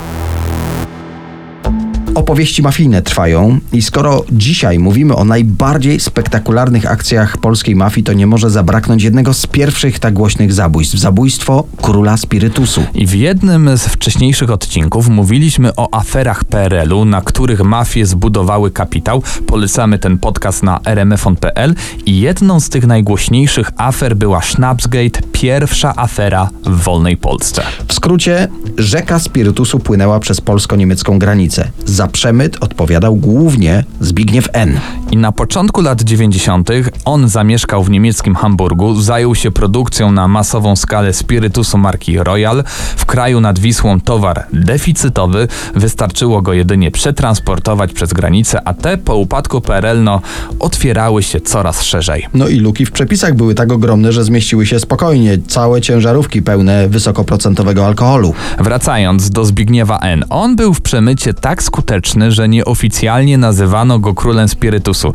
Opowieści 2.15 2.61
mafijne 2.61 3.01
trwają 3.01 3.59
i 3.73 3.81
skoro 3.81 4.23
dzisiaj 4.31 4.79
mówimy 4.79 5.15
o 5.15 5.25
najbardziej 5.25 5.99
spektakularnych 5.99 6.91
akcjach 6.91 7.37
polskiej 7.37 7.75
mafii, 7.75 8.03
to 8.03 8.13
nie 8.13 8.27
może 8.27 8.49
zabraknąć 8.49 9.03
jednego 9.03 9.33
z 9.33 9.47
pierwszych 9.47 9.99
tak 9.99 10.13
głośnych 10.13 10.53
zabójstw. 10.53 10.97
Zabójstwo 10.97 11.63
króla 11.81 12.17
spirytusu. 12.17 12.83
I 12.93 13.07
w 13.07 13.13
jednym 13.13 13.77
z 13.77 13.81
wcześniejszych 13.81 14.51
odcinków 14.51 15.09
mówiliśmy 15.09 15.75
o 15.75 15.93
aferach 15.93 16.43
PRL-u, 16.43 17.05
na 17.05 17.21
których 17.21 17.61
mafie 17.61 18.05
zbudowały 18.05 18.71
kapitał. 18.71 19.23
Polecamy 19.47 19.99
ten 19.99 20.17
podcast 20.17 20.63
na 20.63 20.79
rmfon.pl 20.85 21.75
i 22.05 22.19
jedną 22.19 22.59
z 22.59 22.69
tych 22.69 22.87
najgłośniejszych 22.87 23.71
afer 23.77 24.15
była 24.15 24.41
Schnapsgate, 24.41 25.21
pierwsza 25.31 25.93
afera 25.95 26.49
w 26.65 26.83
wolnej 26.83 27.17
Polsce. 27.17 27.63
W 27.87 27.93
skrócie, 27.93 28.47
rzeka 28.77 29.19
spirytusu 29.19 29.79
płynęła 29.79 30.19
przez 30.19 30.41
polsko-niemiecką 30.41 31.19
granicę. 31.19 31.67
Za 31.85 32.04
przemyt 32.07 32.57
odpowiadał 32.63 33.15
głównie 33.15 33.83
Zbigniew 33.99 34.49
N. 34.53 34.79
I 35.11 35.17
na 35.17 35.31
początku 35.31 35.81
lat 35.81 36.01
90. 36.01 36.69
on 37.05 37.29
zamieszkał 37.29 37.83
w 37.83 37.89
niemieckim 37.89 38.35
Hamburgu, 38.35 39.01
zajął 39.01 39.35
się 39.35 39.51
produkcją 39.51 40.11
na 40.11 40.27
masową 40.27 40.75
skalę 40.75 41.13
spirytusu 41.13 41.77
marki 41.77 42.17
Royal. 42.17 42.63
W 42.95 43.05
kraju 43.05 43.41
nad 43.41 43.59
Wisłą 43.59 44.01
towar 44.01 44.45
deficytowy, 44.53 45.47
wystarczyło 45.75 46.41
go 46.41 46.53
jedynie 46.53 46.91
przetransportować 46.91 47.93
przez 47.93 48.13
granicę, 48.13 48.67
a 48.67 48.73
te 48.73 48.97
po 48.97 49.15
upadku 49.15 49.61
PRL 49.61 50.03
no, 50.03 50.21
otwierały 50.59 51.23
się 51.23 51.41
coraz 51.41 51.83
szerzej. 51.83 52.27
No 52.33 52.47
i 52.47 52.59
luki 52.59 52.85
w 52.85 52.91
przepisach 52.91 53.35
były 53.35 53.55
tak 53.55 53.71
ogromne, 53.71 54.11
że 54.11 54.23
zmieściły 54.23 54.65
się 54.65 54.79
spokojnie 54.79 55.37
całe 55.47 55.81
ciężarówki 55.81 56.41
pełne 56.41 56.87
wysokoprocentowego 56.87 57.85
alkoholu. 57.85 58.33
Wracając 58.59 59.29
do 59.29 59.45
Zbigniewa 59.45 59.99
N. 59.99 60.25
On 60.29 60.55
był 60.55 60.73
w 60.73 60.81
przemycie 60.81 61.33
tak 61.33 61.63
skuteczny, 61.63 61.94
że 62.31 62.49
nieoficjalnie 62.49 63.37
nazywano 63.37 63.99
go 63.99 64.13
królem 64.13 64.47
spirytusu. 64.47 65.13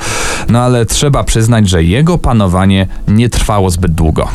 No 0.48 0.58
ale 0.58 0.86
trzeba 0.86 1.24
przyznać, 1.24 1.68
że 1.68 1.84
jego 1.84 2.18
panowanie 2.18 2.86
nie 3.08 3.28
trwało 3.28 3.70
zbyt 3.70 3.92
długo. 3.92 4.28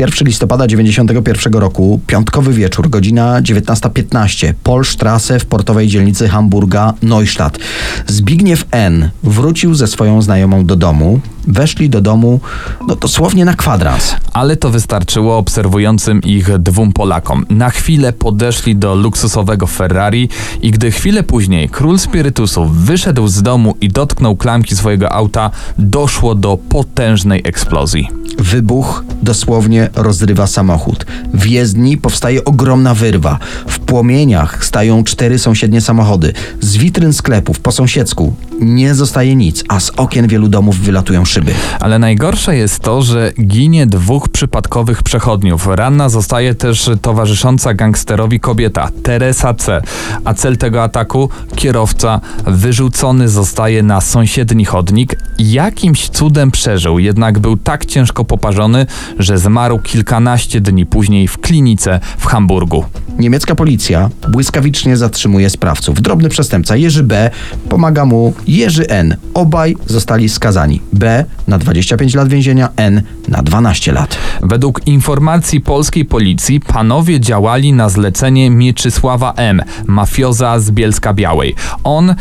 1 0.00 0.28
listopada 0.28 0.66
91 0.66 1.52
roku, 1.52 2.00
piątkowy 2.06 2.52
wieczór, 2.52 2.90
godzina 2.90 3.42
19.15, 3.42 4.52
Polstrasse 4.62 5.40
w 5.40 5.46
portowej 5.46 5.88
dzielnicy 5.88 6.28
Hamburga 6.28 6.94
Neustadt. 7.02 7.58
Zbigniew 8.06 8.64
N. 8.70 9.10
wrócił 9.22 9.74
ze 9.74 9.86
swoją 9.86 10.22
znajomą 10.22 10.66
do 10.66 10.76
domu. 10.76 11.20
Weszli 11.46 11.90
do 11.90 12.00
domu 12.00 12.40
no, 12.88 12.96
dosłownie 12.96 13.44
na 13.44 13.54
kwadrans. 13.54 14.16
Ale 14.32 14.56
to 14.56 14.70
wystarczyło 14.70 15.38
obserwującym 15.38 16.22
ich 16.22 16.58
dwóm 16.58 16.92
Polakom. 16.92 17.46
Na 17.50 17.70
chwilę 17.70 18.12
podeszli 18.12 18.76
do 18.76 18.94
luksusowego 18.94 19.66
Ferrari 19.66 20.28
i 20.62 20.70
gdy 20.70 20.90
chwilę 20.90 21.22
później 21.22 21.68
król 21.68 21.98
spirytusu 21.98 22.66
wyszedł 22.72 23.28
z 23.28 23.42
domu 23.42 23.74
i 23.80 23.88
dotknął 23.88 24.36
klamki 24.36 24.76
swojego 24.76 25.12
auta, 25.12 25.50
doszło 25.78 26.34
do 26.34 26.56
potężnej 26.68 27.42
eksplozji. 27.44 28.08
Wybuch 28.38 29.04
dosłownie 29.22 29.88
rozrywa 29.94 30.46
samochód. 30.46 31.06
W 31.34 31.46
jezdni 31.46 31.96
powstaje 31.96 32.44
ogromna 32.44 32.94
wyrwa. 32.94 33.38
W 33.66 33.78
płomieniach 33.78 34.64
stają 34.64 35.04
cztery 35.04 35.38
sąsiednie 35.38 35.80
samochody. 35.80 36.32
Z 36.60 36.76
witryn 36.76 37.12
sklepów 37.12 37.60
po 37.60 37.72
sąsiedzku 37.72 38.34
nie 38.60 38.94
zostaje 38.94 39.36
nic, 39.36 39.64
a 39.68 39.80
z 39.80 39.90
okien 39.90 40.28
wielu 40.28 40.48
domów 40.48 40.78
wylatują 40.78 41.24
szyby. 41.24 41.52
Ale 41.80 41.98
najgorsze 41.98 42.56
jest 42.56 42.78
to, 42.80 43.02
że 43.02 43.32
ginie 43.46 43.86
dwóch 43.86 44.28
przypadkowych 44.28 45.02
przechodniów. 45.02 45.66
Ranna 45.66 46.08
zostaje 46.08 46.54
też 46.54 46.90
towarzysząca 47.02 47.74
gangsterowi 47.74 48.40
kobieta, 48.40 48.88
Teresa 49.02 49.54
C. 49.54 49.82
A 50.24 50.34
cel 50.34 50.56
tego 50.56 50.82
ataku? 50.82 51.28
Kierowca 51.56 52.20
wyrzucony 52.46 53.28
zostaje 53.28 53.82
na 53.82 54.00
sąsiedni 54.00 54.64
chodnik. 54.64 55.16
Jakimś 55.38 56.08
cudem 56.08 56.50
przeżył, 56.50 56.98
jednak 56.98 57.38
był 57.38 57.56
tak 57.56 57.86
ciężko 57.86 58.24
poparzony, 58.24 58.86
że 59.18 59.38
zmarł 59.38 59.78
kilkanaście 59.78 60.60
dni 60.60 60.86
później 60.86 61.28
w 61.28 61.38
klinice 61.38 62.00
w 62.18 62.26
Hamburgu. 62.26 62.84
Niemiecka 63.18 63.54
policja 63.54 64.10
błyskawicznie 64.28 64.96
zatrzymuje 64.96 65.50
sprawców. 65.50 66.02
Drobny 66.02 66.28
przestępca 66.28 66.76
Jerzy 66.76 67.02
B. 67.02 67.30
pomaga 67.68 68.04
mu 68.04 68.34
Jerzy 68.50 68.88
N. 68.88 69.16
Obaj 69.34 69.76
zostali 69.86 70.28
skazani. 70.28 70.80
B. 70.92 71.24
na 71.48 71.58
25 71.58 72.14
lat 72.14 72.28
więzienia, 72.28 72.68
N. 72.76 73.02
na 73.28 73.42
12 73.42 73.92
lat. 73.92 74.18
Według 74.42 74.86
informacji 74.86 75.60
polskiej 75.60 76.04
policji 76.04 76.60
panowie 76.60 77.20
działali 77.20 77.72
na 77.72 77.88
zlecenie 77.88 78.50
Mieczysława 78.50 79.32
M., 79.36 79.62
mafioza 79.86 80.60
z 80.60 80.70
Bielska 80.70 81.14
Białej. 81.14 81.54
On 81.84 82.14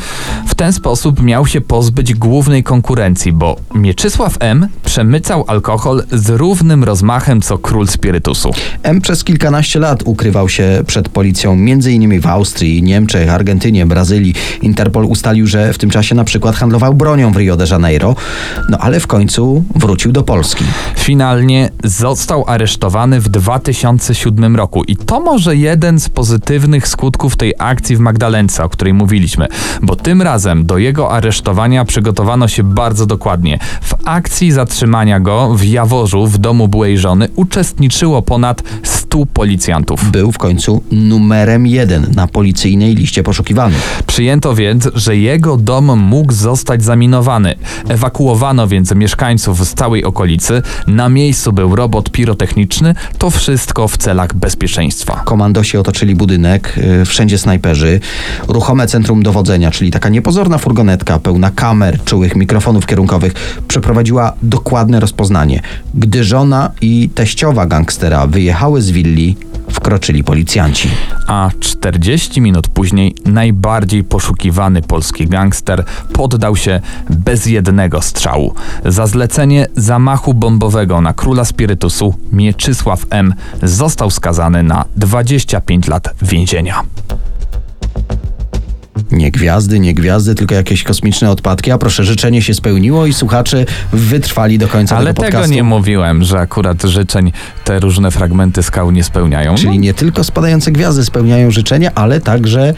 w 0.47 0.55
ten 0.55 0.73
sposób 0.73 1.21
miał 1.21 1.47
się 1.47 1.61
pozbyć 1.61 2.13
głównej 2.13 2.63
konkurencji, 2.63 3.31
bo 3.31 3.55
Mieczysław 3.75 4.37
M. 4.39 4.67
przemycał 4.83 5.45
alkohol 5.47 6.03
z 6.11 6.29
równym 6.29 6.83
rozmachem 6.83 7.41
co 7.41 7.57
król 7.57 7.87
spirytusu. 7.87 8.51
M 8.83 9.01
przez 9.01 9.23
kilkanaście 9.23 9.79
lat 9.79 10.03
ukrywał 10.05 10.49
się 10.49 10.83
przed 10.87 11.09
policją, 11.09 11.51
m.in. 11.51 12.21
w 12.21 12.27
Austrii, 12.27 12.83
Niemczech, 12.83 13.29
Argentynie, 13.29 13.85
Brazylii. 13.85 14.33
Interpol 14.61 15.05
ustalił, 15.05 15.47
że 15.47 15.73
w 15.73 15.77
tym 15.77 15.89
czasie 15.89 16.18
na 16.19 16.23
przykład 16.23 16.55
handlował 16.55 16.93
bronią 16.93 17.32
w 17.32 17.38
Rio 17.38 17.58
de 17.58 17.65
Janeiro, 17.71 18.15
no 18.69 18.77
ale 18.77 18.99
w 18.99 19.08
końcu 19.08 19.63
wrócił 19.75 20.12
do 20.12 20.23
Polski. 20.23 20.63
Finalnie 20.97 21.69
został 21.84 22.43
aresztowany 22.47 23.19
w 23.19 23.29
2007 23.29 24.55
roku 24.55 24.84
i 24.84 24.95
to 24.95 25.19
może 25.19 25.55
jeden 25.55 25.99
z 25.99 26.10
pozytywnych 26.10 26.88
skutków 26.88 27.36
tej 27.36 27.53
akcji 27.60 27.95
w 27.95 27.99
Magdalence, 27.99 28.63
o 28.63 28.69
której 28.69 28.93
mówiliśmy, 28.93 29.47
bo 29.82 29.95
tym 29.95 30.21
razem 30.21 30.65
do 30.65 30.77
jego 30.77 31.12
aresztowania 31.12 31.86
przygotowano 31.86 32.47
się 32.47 32.63
bardzo 32.63 33.05
dokładnie. 33.05 33.60
W 33.82 33.93
akcji 34.05 34.51
zatrzymania 34.51 35.19
go 35.19 35.55
w 35.55 35.63
Jaworzu 35.63 36.27
w 36.27 36.38
domu 36.38 36.67
byłej 36.67 36.97
żony 36.97 37.27
uczestniczyło 37.36 38.21
ponad 38.21 38.63
100 38.84 38.98
100 39.09 39.25
policjantów. 39.25 40.11
Był 40.11 40.31
w 40.31 40.37
końcu 40.37 40.83
numerem 40.91 41.67
jeden 41.67 42.07
na 42.15 42.27
policyjnej 42.27 42.95
liście 42.95 43.23
poszukiwanych. 43.23 44.03
Przyjęto 44.07 44.55
więc, 44.55 44.89
że 44.95 45.17
jego 45.17 45.57
dom 45.57 45.99
mógł 45.99 46.33
zostać 46.33 46.83
zaminowany. 46.83 47.55
Ewakuowano 47.87 48.67
więc 48.67 48.95
mieszkańców 48.95 49.67
z 49.67 49.73
całej 49.73 50.03
okolicy. 50.03 50.61
Na 50.87 51.09
miejscu 51.09 51.53
był 51.53 51.75
robot 51.75 52.11
pirotechniczny. 52.11 52.95
To 53.17 53.29
wszystko 53.29 53.87
w 53.87 53.97
celach 53.97 54.33
bezpieczeństwa. 54.33 55.21
Komandosi 55.25 55.77
otoczyli 55.77 56.15
budynek, 56.15 56.79
y, 57.01 57.05
wszędzie 57.05 57.37
snajperzy. 57.37 57.99
Ruchome 58.47 58.87
centrum 58.87 59.23
dowodzenia, 59.23 59.71
czyli 59.71 59.91
taka 59.91 60.09
niepozorna 60.09 60.57
furgonetka 60.57 61.19
pełna 61.19 61.51
kamer, 61.51 62.03
czułych 62.03 62.35
mikrofonów 62.35 62.85
kierunkowych, 62.85 63.33
przeprowadziła 63.67 64.33
dokładne 64.43 64.99
rozpoznanie. 64.99 65.61
Gdy 65.93 66.23
żona 66.23 66.71
i 66.81 67.09
teściowa 67.15 67.65
gangstera 67.65 68.27
wyjechały 68.27 68.81
z 68.81 68.98
willi, 69.03 69.38
wkroczyli 69.71 70.23
policjanci. 70.23 70.89
A 71.27 71.49
40 71.59 72.41
minut 72.41 72.67
później 72.67 73.15
najbardziej 73.25 74.03
poszukiwany 74.03 74.81
polski 74.81 75.27
gangster 75.27 75.83
poddał 76.13 76.55
się 76.55 76.81
bez 77.09 77.45
jednego 77.45 78.01
strzału. 78.01 78.53
Za 78.85 79.07
zlecenie 79.07 79.67
zamachu 79.75 80.33
bombowego 80.33 81.01
na 81.01 81.13
króla 81.13 81.45
spirytusu 81.45 82.15
Mieczysław 82.31 83.05
M. 83.09 83.33
został 83.63 84.12
skazany 84.12 84.63
na 84.63 84.85
25 84.95 85.88
lat 85.88 86.13
więzienia. 86.21 86.83
Nie 89.11 89.31
gwiazdy, 89.31 89.79
nie 89.79 89.93
gwiazdy, 89.93 90.35
tylko 90.35 90.55
jakieś 90.55 90.83
kosmiczne 90.83 91.31
odpadki. 91.31 91.71
A 91.71 91.77
proszę, 91.77 92.03
życzenie 92.03 92.41
się 92.41 92.53
spełniło 92.53 93.05
i 93.05 93.13
słuchacze 93.13 93.65
wytrwali 93.93 94.57
do 94.57 94.67
końca 94.67 94.97
Ale 94.97 95.05
tego 95.05 95.21
tego 95.21 95.31
podcastu. 95.31 95.55
nie 95.55 95.63
mówiłem, 95.63 96.23
że 96.23 96.39
akurat 96.39 96.83
życzeń 96.83 97.31
te 97.63 97.79
różne 97.79 98.11
fragmenty 98.11 98.63
skał 98.63 98.91
nie 98.91 99.03
spełniają. 99.03 99.55
Czyli 99.55 99.79
nie 99.79 99.93
tylko 99.93 100.23
spadające 100.23 100.71
gwiazdy 100.71 101.05
spełniają 101.05 101.51
życzenia, 101.51 101.91
ale 101.95 102.21
także 102.21 102.73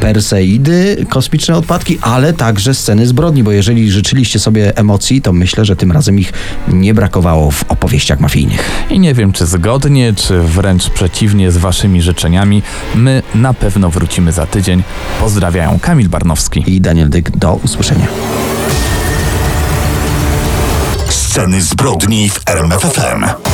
Perseidy, 0.00 1.06
kosmiczne 1.08 1.56
odpadki, 1.56 1.98
ale 2.00 2.32
także 2.32 2.74
sceny 2.74 3.06
zbrodni, 3.06 3.42
bo 3.42 3.52
jeżeli 3.52 3.90
życzyliście 3.90 4.38
sobie 4.38 4.76
emocji, 4.76 5.22
to 5.22 5.32
myślę, 5.32 5.64
że 5.64 5.76
tym 5.76 5.92
razem 5.92 6.18
ich 6.18 6.32
nie 6.68 6.94
brakowało 6.94 7.50
w 7.50 7.64
opowieściach 7.68 8.20
mafijnych. 8.20 8.70
I 8.90 8.98
nie 8.98 9.14
wiem, 9.14 9.32
czy 9.32 9.46
zgodnie, 9.46 10.12
czy 10.16 10.40
wręcz 10.40 10.90
przeciwnie 10.90 11.50
z 11.50 11.56
waszymi 11.56 12.02
życzeniami, 12.02 12.62
my 12.94 13.22
na 13.34 13.54
pewno 13.54 13.90
wrócimy 13.90 14.32
za 14.32 14.46
tydzień. 14.46 14.82
Kamil 15.78 16.08
Barnowski. 16.08 16.64
I 16.66 16.80
Daniel 16.80 17.10
Dyk, 17.10 17.30
do 17.30 17.54
usłyszenia. 17.54 18.06
Sceny 21.08 21.62
zbrodni 21.62 22.30
w 22.30 22.40
RMFFM. 22.46 23.53